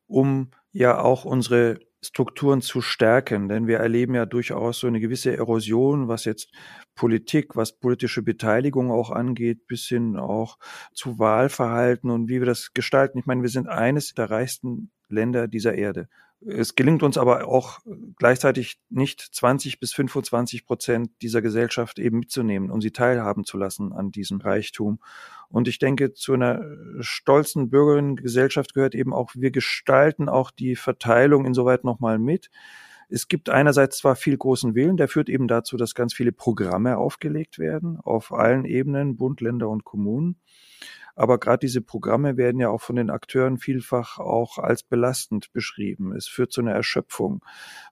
um 0.08 0.52
ja 0.74 1.00
auch 1.00 1.24
unsere 1.24 1.80
Strukturen 2.02 2.62
zu 2.62 2.82
stärken, 2.82 3.48
denn 3.48 3.68
wir 3.68 3.78
erleben 3.78 4.14
ja 4.16 4.26
durchaus 4.26 4.80
so 4.80 4.88
eine 4.88 5.00
gewisse 5.00 5.36
Erosion, 5.38 6.10
was 6.10 6.26
jetzt 6.26 6.52
Politik, 6.96 7.56
was 7.56 7.80
politische 7.80 8.22
Beteiligung 8.22 8.92
auch 8.92 9.10
angeht, 9.10 9.68
bis 9.68 9.86
hin 9.86 10.18
auch 10.18 10.58
zu 10.94 11.18
Wahlverhalten 11.18 12.10
und 12.10 12.28
wie 12.28 12.40
wir 12.40 12.46
das 12.46 12.74
gestalten. 12.74 13.20
Ich 13.20 13.26
meine, 13.26 13.42
wir 13.42 13.50
sind 13.50 13.70
eines 13.70 14.14
der 14.14 14.30
reichsten 14.30 14.92
Länder 15.08 15.48
dieser 15.48 15.76
Erde. 15.76 16.10
Es 16.46 16.76
gelingt 16.76 17.04
uns 17.04 17.18
aber 17.18 17.48
auch 17.48 17.80
gleichzeitig 18.18 18.80
nicht 18.90 19.22
20 19.22 19.80
bis 19.80 19.94
25 19.94 20.66
Prozent 20.66 21.10
dieser 21.22 21.42
Gesellschaft 21.42 22.00
eben 22.00 22.20
mitzunehmen 22.20 22.70
und 22.70 22.82
sie 22.82 22.92
teilhaben 22.92 23.46
zu 23.46 23.58
lassen 23.58 23.94
an 23.94 24.12
diesem 24.12 24.42
Reichtum. 24.42 25.00
Und 25.50 25.68
ich 25.68 25.80
denke, 25.80 26.14
zu 26.14 26.34
einer 26.34 26.64
stolzen 27.00 27.70
Bürgerinnengesellschaft 27.70 28.74
gehört 28.74 28.96
eben 28.96 29.14
auch, 29.14 29.32
wir 29.36 29.52
gestalten 29.52 30.30
auch 30.30 30.52
die 30.52 30.76
Verteilung 30.76 31.46
insoweit 31.46 31.84
nochmal 31.84 32.20
mit. 32.20 32.50
Es 33.10 33.28
gibt 33.28 33.50
einerseits 33.50 34.00
zwar 34.00 34.16
viel 34.16 34.38
großen 34.38 34.74
Willen, 34.76 34.98
der 34.98 35.08
führt 35.08 35.30
eben 35.30 35.48
dazu, 35.48 35.78
dass 35.78 35.94
ganz 35.94 36.14
viele 36.14 36.32
Programme 36.32 36.98
aufgelegt 36.98 37.60
werden 37.60 38.00
auf 38.00 38.34
allen 38.34 38.66
Ebenen, 38.66 39.18
Bund, 39.18 39.42
Länder 39.42 39.70
und 39.70 39.84
Kommunen. 39.84 40.38
Aber 41.16 41.38
gerade 41.40 41.60
diese 41.60 41.82
Programme 41.82 42.38
werden 42.38 42.60
ja 42.60 42.70
auch 42.70 42.82
von 42.82 42.96
den 42.96 43.10
Akteuren 43.10 43.58
vielfach 43.58 44.18
auch 44.20 44.58
als 44.58 44.84
belastend 44.84 45.52
beschrieben. 45.54 46.16
Es 46.16 46.28
führt 46.28 46.52
zu 46.52 46.62
einer 46.62 46.72
Erschöpfung, 46.72 47.44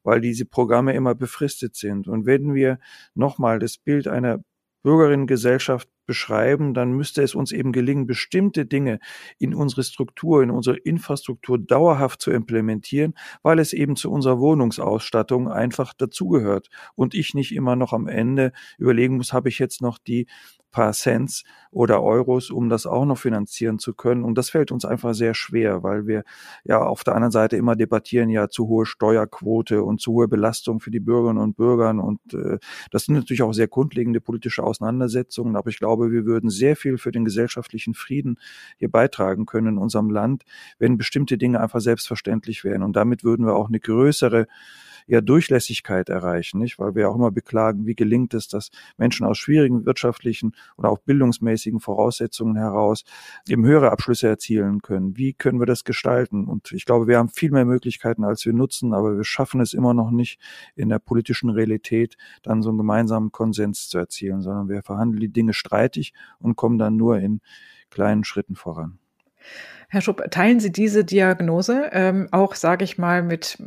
weil 0.03 0.21
diese 0.21 0.45
Programme 0.45 0.93
immer 0.93 1.13
befristet 1.15 1.75
sind. 1.75 2.07
Und 2.07 2.25
wenn 2.25 2.53
wir 2.53 2.79
nochmal 3.13 3.59
das 3.59 3.77
Bild 3.77 4.07
einer 4.07 4.39
Bürgerinnengesellschaft 4.83 5.87
beschreiben, 6.11 6.73
dann 6.73 6.91
müsste 6.91 7.21
es 7.21 7.35
uns 7.35 7.53
eben 7.53 7.71
gelingen, 7.71 8.05
bestimmte 8.05 8.65
Dinge 8.65 8.99
in 9.39 9.55
unsere 9.55 9.81
Struktur, 9.81 10.43
in 10.43 10.51
unsere 10.51 10.75
Infrastruktur 10.75 11.57
dauerhaft 11.57 12.21
zu 12.21 12.31
implementieren, 12.31 13.13
weil 13.43 13.59
es 13.59 13.71
eben 13.71 13.95
zu 13.95 14.11
unserer 14.11 14.41
Wohnungsausstattung 14.41 15.47
einfach 15.47 15.93
dazugehört 15.93 16.67
und 16.95 17.13
ich 17.13 17.33
nicht 17.33 17.55
immer 17.55 17.77
noch 17.77 17.93
am 17.93 18.09
Ende 18.09 18.51
überlegen 18.77 19.15
muss, 19.15 19.31
habe 19.31 19.47
ich 19.47 19.57
jetzt 19.57 19.81
noch 19.81 19.99
die 19.99 20.27
paar 20.71 20.93
Cents 20.93 21.43
oder 21.69 22.01
Euros, 22.01 22.49
um 22.49 22.69
das 22.69 22.85
auch 22.85 23.05
noch 23.05 23.17
finanzieren 23.17 23.77
zu 23.77 23.93
können. 23.93 24.23
Und 24.23 24.37
das 24.37 24.49
fällt 24.49 24.71
uns 24.71 24.85
einfach 24.85 25.13
sehr 25.13 25.33
schwer, 25.33 25.83
weil 25.83 26.07
wir 26.07 26.23
ja 26.63 26.81
auf 26.81 27.03
der 27.03 27.15
anderen 27.15 27.31
Seite 27.31 27.57
immer 27.57 27.75
debattieren, 27.75 28.29
ja 28.29 28.49
zu 28.49 28.67
hohe 28.67 28.85
Steuerquote 28.85 29.83
und 29.83 30.01
zu 30.01 30.13
hohe 30.13 30.27
Belastung 30.27 30.79
für 30.79 30.91
die 30.91 30.99
Bürgerinnen 30.99 31.41
und 31.41 31.55
Bürger. 31.55 31.89
Und 31.91 32.19
äh, 32.33 32.57
das 32.89 33.05
sind 33.05 33.15
natürlich 33.15 33.43
auch 33.43 33.53
sehr 33.53 33.67
grundlegende 33.67 34.21
politische 34.21 34.63
Auseinandersetzungen. 34.63 35.55
Aber 35.55 35.69
ich 35.69 35.77
glaube, 35.77 36.00
wir 36.09 36.25
würden 36.25 36.49
sehr 36.49 36.77
viel 36.77 36.97
für 36.97 37.11
den 37.11 37.25
gesellschaftlichen 37.25 37.93
Frieden 37.93 38.39
hier 38.77 38.89
beitragen 38.89 39.45
können 39.45 39.67
in 39.67 39.77
unserem 39.77 40.09
Land, 40.09 40.45
wenn 40.79 40.97
bestimmte 40.97 41.37
Dinge 41.37 41.59
einfach 41.59 41.81
selbstverständlich 41.81 42.63
wären. 42.63 42.81
Und 42.81 42.95
damit 42.95 43.23
würden 43.25 43.45
wir 43.45 43.55
auch 43.55 43.67
eine 43.67 43.79
größere 43.81 44.47
ja 45.07 45.21
Durchlässigkeit 45.21 46.09
erreichen, 46.09 46.59
nicht? 46.59 46.79
Weil 46.79 46.95
wir 46.95 47.09
auch 47.09 47.15
immer 47.15 47.31
beklagen, 47.31 47.85
wie 47.85 47.95
gelingt 47.95 48.33
es, 48.33 48.47
dass 48.47 48.69
Menschen 48.97 49.25
aus 49.25 49.37
schwierigen 49.37 49.85
wirtschaftlichen 49.85 50.53
oder 50.77 50.89
auch 50.89 50.99
bildungsmäßigen 50.99 51.79
Voraussetzungen 51.79 52.55
heraus 52.55 53.03
eben 53.47 53.65
höhere 53.65 53.91
Abschlüsse 53.91 54.27
erzielen 54.27 54.81
können. 54.81 55.17
Wie 55.17 55.33
können 55.33 55.59
wir 55.59 55.65
das 55.65 55.83
gestalten? 55.83 56.45
Und 56.45 56.71
ich 56.71 56.85
glaube, 56.85 57.07
wir 57.07 57.17
haben 57.17 57.29
viel 57.29 57.51
mehr 57.51 57.65
Möglichkeiten, 57.65 58.23
als 58.23 58.45
wir 58.45 58.53
nutzen, 58.53 58.93
aber 58.93 59.17
wir 59.17 59.23
schaffen 59.23 59.61
es 59.61 59.73
immer 59.73 59.93
noch 59.93 60.11
nicht 60.11 60.39
in 60.75 60.89
der 60.89 60.99
politischen 60.99 61.49
Realität 61.49 62.17
dann 62.43 62.61
so 62.61 62.69
einen 62.69 62.77
gemeinsamen 62.77 63.31
Konsens 63.31 63.89
zu 63.89 63.97
erzielen, 63.97 64.41
sondern 64.41 64.69
wir 64.69 64.83
verhandeln 64.83 65.19
die 65.19 65.31
Dinge 65.31 65.53
streitig 65.53 66.13
und 66.39 66.55
kommen 66.55 66.77
dann 66.77 66.95
nur 66.95 67.19
in 67.19 67.41
kleinen 67.89 68.23
Schritten 68.23 68.55
voran. 68.55 69.00
Herr 69.89 70.01
Schupp, 70.01 70.23
teilen 70.31 70.59
Sie 70.59 70.71
diese 70.71 71.03
Diagnose 71.03 71.89
ähm, 71.91 72.29
auch, 72.31 72.55
sage 72.55 72.85
ich 72.85 72.97
mal, 72.97 73.23
mit 73.23 73.57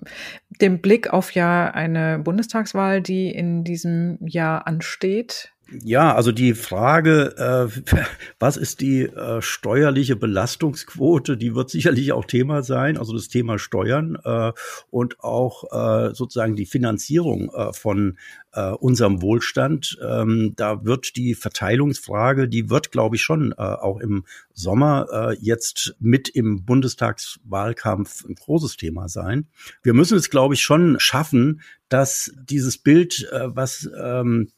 dem 0.60 0.80
Blick 0.80 1.12
auf 1.12 1.32
ja 1.32 1.70
eine 1.70 2.18
Bundestagswahl, 2.18 3.02
die 3.02 3.30
in 3.30 3.62
diesem 3.62 4.18
Jahr 4.26 4.66
ansteht? 4.66 5.53
Ja, 5.70 6.14
also 6.14 6.30
die 6.30 6.54
Frage, 6.54 7.34
äh, 7.38 7.96
was 8.38 8.56
ist 8.56 8.80
die 8.80 9.02
äh, 9.02 9.40
steuerliche 9.40 10.14
Belastungsquote, 10.14 11.36
die 11.36 11.54
wird 11.54 11.70
sicherlich 11.70 12.12
auch 12.12 12.26
Thema 12.26 12.62
sein, 12.62 12.98
also 12.98 13.14
das 13.14 13.28
Thema 13.28 13.58
Steuern 13.58 14.18
äh, 14.24 14.52
und 14.90 15.20
auch 15.20 15.64
äh, 15.72 16.14
sozusagen 16.14 16.54
die 16.54 16.66
Finanzierung 16.66 17.50
äh, 17.54 17.72
von 17.72 18.18
äh, 18.52 18.70
unserem 18.72 19.22
Wohlstand. 19.22 19.98
Ähm, 20.06 20.52
da 20.56 20.84
wird 20.84 21.16
die 21.16 21.34
Verteilungsfrage, 21.34 22.46
die 22.46 22.68
wird, 22.68 22.92
glaube 22.92 23.16
ich, 23.16 23.22
schon 23.22 23.52
auch 23.54 24.00
im 24.00 24.24
Sommer 24.52 25.34
jetzt 25.40 25.96
mit 25.98 26.28
im 26.28 26.64
Bundestagswahlkampf 26.64 28.24
ein 28.24 28.34
großes 28.34 28.76
Thema 28.76 29.08
sein. 29.08 29.48
Wir 29.82 29.94
müssen 29.94 30.16
es, 30.16 30.30
glaube 30.30 30.54
ich, 30.54 30.62
schon 30.62 30.96
schaffen, 30.98 31.60
dass 31.88 32.32
dieses 32.48 32.78
Bild, 32.78 33.28
was 33.30 33.88
ähm, 34.00 34.48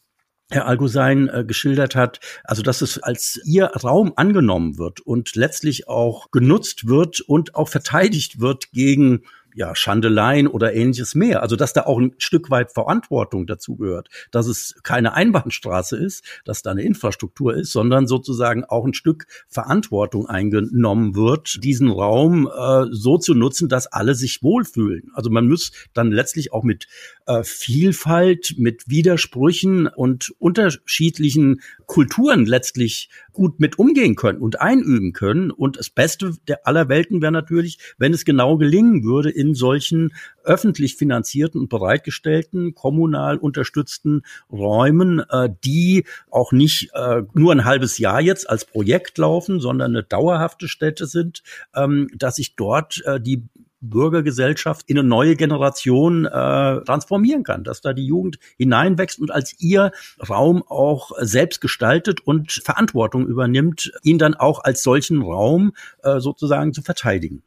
Herr 0.51 0.67
Algusein 0.67 1.29
äh, 1.29 1.45
geschildert 1.45 1.97
hat, 1.97 2.21
also 2.45 2.63
dass 2.63 2.81
es 2.81 3.03
als 3.03 3.41
ihr 3.45 3.67
Raum 3.67 4.13
angenommen 4.17 4.79
wird 4.79 5.01
und 5.01 5.35
letztlich 5.35 5.89
auch 5.89 6.31
genutzt 6.31 6.87
wird 6.87 7.21
und 7.21 7.57
auch 7.57 7.69
verteidigt 7.69 8.41
wird 8.41 8.71
gegen 8.71 9.23
ja, 9.57 9.75
Schandeleien 9.75 10.47
oder 10.47 10.75
ähnliches 10.75 11.15
mehr. 11.15 11.43
Also 11.43 11.57
dass 11.57 11.73
da 11.73 11.85
auch 11.85 11.99
ein 11.99 12.15
Stück 12.19 12.51
weit 12.51 12.73
Verantwortung 12.73 13.47
dazu 13.47 13.77
gehört, 13.77 14.09
dass 14.31 14.47
es 14.47 14.77
keine 14.83 15.15
Einbahnstraße 15.15 15.97
ist, 15.97 16.23
dass 16.45 16.61
da 16.61 16.73
eine 16.73 16.83
Infrastruktur 16.83 17.55
ist, 17.55 17.73
sondern 17.73 18.07
sozusagen 18.07 18.65
auch 18.65 18.85
ein 18.85 18.93
Stück 18.93 19.27
Verantwortung 19.49 20.29
eingenommen 20.29 21.15
wird, 21.17 21.65
diesen 21.65 21.91
Raum 21.91 22.47
äh, 22.55 22.85
so 22.91 23.17
zu 23.17 23.35
nutzen, 23.35 23.71
dass 23.71 23.87
alle 23.87 24.15
sich 24.15 24.43
wohlfühlen. 24.43 25.11
Also 25.15 25.31
man 25.31 25.49
muss 25.49 25.73
dann 25.95 26.13
letztlich 26.13 26.53
auch 26.53 26.63
mit 26.63 26.87
äh, 27.27 27.43
Vielfalt, 27.43 28.55
mit 28.57 28.89
Widersprüchen 28.89 29.87
und 29.87 30.33
unterschiedlichen 30.39 31.61
Kulturen 31.87 32.47
letztlich 32.47 33.11
gut 33.33 33.61
mit 33.61 33.79
umgehen 33.79 34.17
können 34.17 34.39
und 34.39 34.61
einüben 34.61 35.12
können. 35.12 35.51
Und 35.51 35.77
das 35.77 35.91
Beste 35.91 36.35
der 36.49 36.67
aller 36.67 36.89
Welten 36.89 37.23
wäre 37.23 37.33
natürlich, 37.33 37.79
wenn 37.99 38.12
es 38.12 38.25
genau 38.25 38.57
gelingen 38.57 39.05
würde, 39.05 39.31
in 39.31 39.55
solchen 39.55 40.15
öffentlich 40.45 40.97
finanzierten 40.97 41.61
und 41.61 41.69
bereitgestellten, 41.69 42.75
kommunal 42.75 43.37
unterstützten 43.37 44.23
Räumen, 44.51 45.21
äh, 45.31 45.49
die 45.65 46.05
auch 46.31 46.53
nicht 46.53 46.91
äh, 46.95 47.23
nur 47.35 47.53
ein 47.53 47.65
halbes 47.65 47.99
Jahr 47.99 48.21
jetzt 48.21 48.49
als 48.49 48.65
Projekt 48.65 49.19
laufen, 49.19 49.61
sondern 49.61 49.93
eine 49.93 50.05
dauerhafte 50.05 50.69
Stätte 50.69 51.07
sind, 51.07 51.43
ähm, 51.75 52.09
dass 52.17 52.37
sich 52.37 52.57
dort 52.57 53.03
die 53.21 53.43
Bürgergesellschaft 53.81 54.89
in 54.89 54.99
eine 54.99 55.09
neue 55.09 55.37
Generation 55.37 56.25
äh, 56.25 56.29
transformieren 56.31 57.43
kann, 57.43 57.65
dass 57.65 57.81
da 57.81 57.93
die 57.93 58.07
Jugend 58.07 58.39
hineinwächst 58.57 59.19
und 59.19 59.31
als 59.31 59.55
ihr 59.61 59.93
Raum 60.29 60.62
auch 60.67 61.12
selbst 61.19 61.61
gestaltet 61.61 62.21
und 62.21 62.53
Verantwortung 62.53 63.27
übernimmt, 63.27 63.93
ihn 64.03 64.19
dann 64.19 64.35
auch 64.35 64.65
als 64.65 64.83
solchen 64.83 65.23
Raum 65.23 65.73
äh, 66.03 66.21
sozusagen 66.21 66.73
zu 66.73 66.83
verteidigen. 66.83 67.43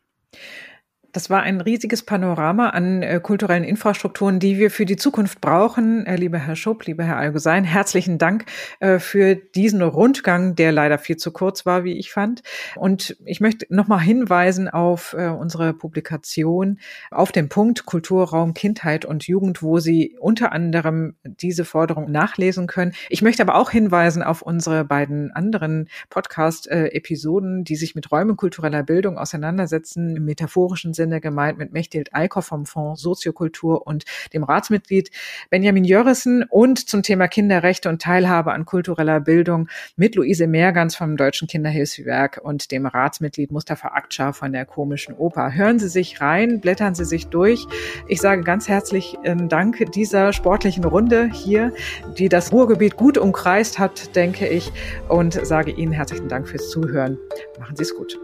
Das 1.12 1.32
war 1.32 1.42
ein 1.42 1.60
riesiges 1.60 2.04
Panorama 2.04 2.70
an 2.70 3.02
äh, 3.02 3.20
kulturellen 3.20 3.64
Infrastrukturen, 3.64 4.40
die 4.40 4.60
wir 4.60 4.70
für 4.70 4.86
die 4.86 4.96
Zukunft 4.96 5.42
brauchen. 5.42 6.06
Äh, 6.06 6.18
lieber 6.18 6.38
Herr 6.38 6.56
Schupp, 6.56 6.86
lieber 6.86 7.04
Herr 7.04 7.18
Algesein, 7.18 7.64
herzlichen 7.64 8.20
Dank 8.20 8.46
äh, 8.80 9.00
für 9.00 9.36
diesen 9.36 9.82
Rundgang, 9.82 10.54
der 10.56 10.72
leider 10.72 11.00
viel 11.00 11.18
zu 11.18 11.32
kurz 11.32 11.66
war, 11.66 11.84
wie 11.84 11.98
ich 11.98 12.12
fand. 12.12 12.44
Und 12.76 13.18
ich 13.26 13.42
möchte 13.42 13.66
nochmal 13.70 14.02
hinweisen 14.02 14.70
auf 14.70 15.16
äh, 15.18 15.30
unsere 15.30 15.74
Publikation 15.74 16.80
auf 17.10 17.32
den 17.32 17.50
Punkt 17.50 17.88
Kulturraum 17.88 18.54
Kindheit 18.54 19.04
und 19.04 19.26
Jugend, 19.26 19.64
wo 19.64 19.80
Sie 19.80 20.16
unter 20.20 20.52
anderem 20.52 21.16
diese 21.24 21.66
Forderung 21.66 22.12
nachlesen 22.12 22.68
können. 22.68 22.94
Ich 23.10 23.24
möchte 23.24 23.42
aber 23.42 23.56
auch 23.56 23.72
hinweisen 23.72 24.22
auf 24.22 24.44
unsere 24.44 24.86
beiden 24.86 25.32
anderen 25.32 25.90
Podcast-Episoden, 26.12 27.64
die 27.64 27.78
sich 27.78 27.96
mit 27.96 28.12
Räumen 28.12 28.38
kultureller 28.38 28.84
Bildung 28.84 29.18
auseinandersetzen, 29.18 30.16
im 30.16 30.26
metaphorischen 30.26 30.94
Sinne 31.00 31.09
Sinne 31.10 31.22
gemeint 31.22 31.58
mit 31.58 31.74
Mechthild 31.74 32.14
Eickhoff 32.14 32.46
vom 32.46 32.68
Fonds 32.68 33.02
Soziokultur 33.02 33.88
und 33.88 34.06
dem 34.34 34.44
Ratsmitglied 34.44 35.10
Benjamin 35.50 35.84
Jörissen 35.84 36.46
und 36.48 36.88
zum 36.88 37.02
Thema 37.02 37.28
Kinderrechte 37.28 37.90
und 37.90 38.00
Teilhabe 38.00 38.54
an 38.54 38.66
kultureller 38.66 39.20
Bildung 39.20 39.70
mit 39.96 40.16
Luise 40.16 40.46
Mehrgans 40.46 40.96
vom 40.96 41.18
Deutschen 41.18 41.48
Kinderhilfswerk 41.48 42.40
und 42.44 42.72
dem 42.72 42.86
Ratsmitglied 42.86 43.52
Mustafa 43.52 43.96
Akça 43.96 44.34
von 44.34 44.52
der 44.54 44.66
Komischen 44.66 45.16
Oper. 45.16 45.54
Hören 45.56 45.80
Sie 45.80 45.90
sich 45.90 46.22
rein, 46.22 46.62
blättern 46.62 46.94
Sie 46.94 47.06
sich 47.06 47.28
durch. 47.28 47.66
Ich 48.08 48.22
sage 48.22 48.44
ganz 48.44 48.68
herzlich 48.68 49.18
Dank 49.48 49.92
dieser 49.96 50.32
sportlichen 50.32 50.84
Runde 50.84 51.30
hier, 51.34 51.74
die 52.20 52.30
das 52.30 52.52
Ruhrgebiet 52.52 52.98
gut 52.98 53.18
umkreist 53.18 53.80
hat, 53.80 54.16
denke 54.16 54.48
ich, 54.48 54.72
und 55.08 55.34
sage 55.34 55.72
Ihnen 55.72 55.92
herzlichen 55.92 56.30
Dank 56.30 56.48
fürs 56.48 56.70
Zuhören. 56.70 57.18
Machen 57.60 57.76
Sie 57.76 57.84
es 57.84 57.96
gut. 57.96 58.20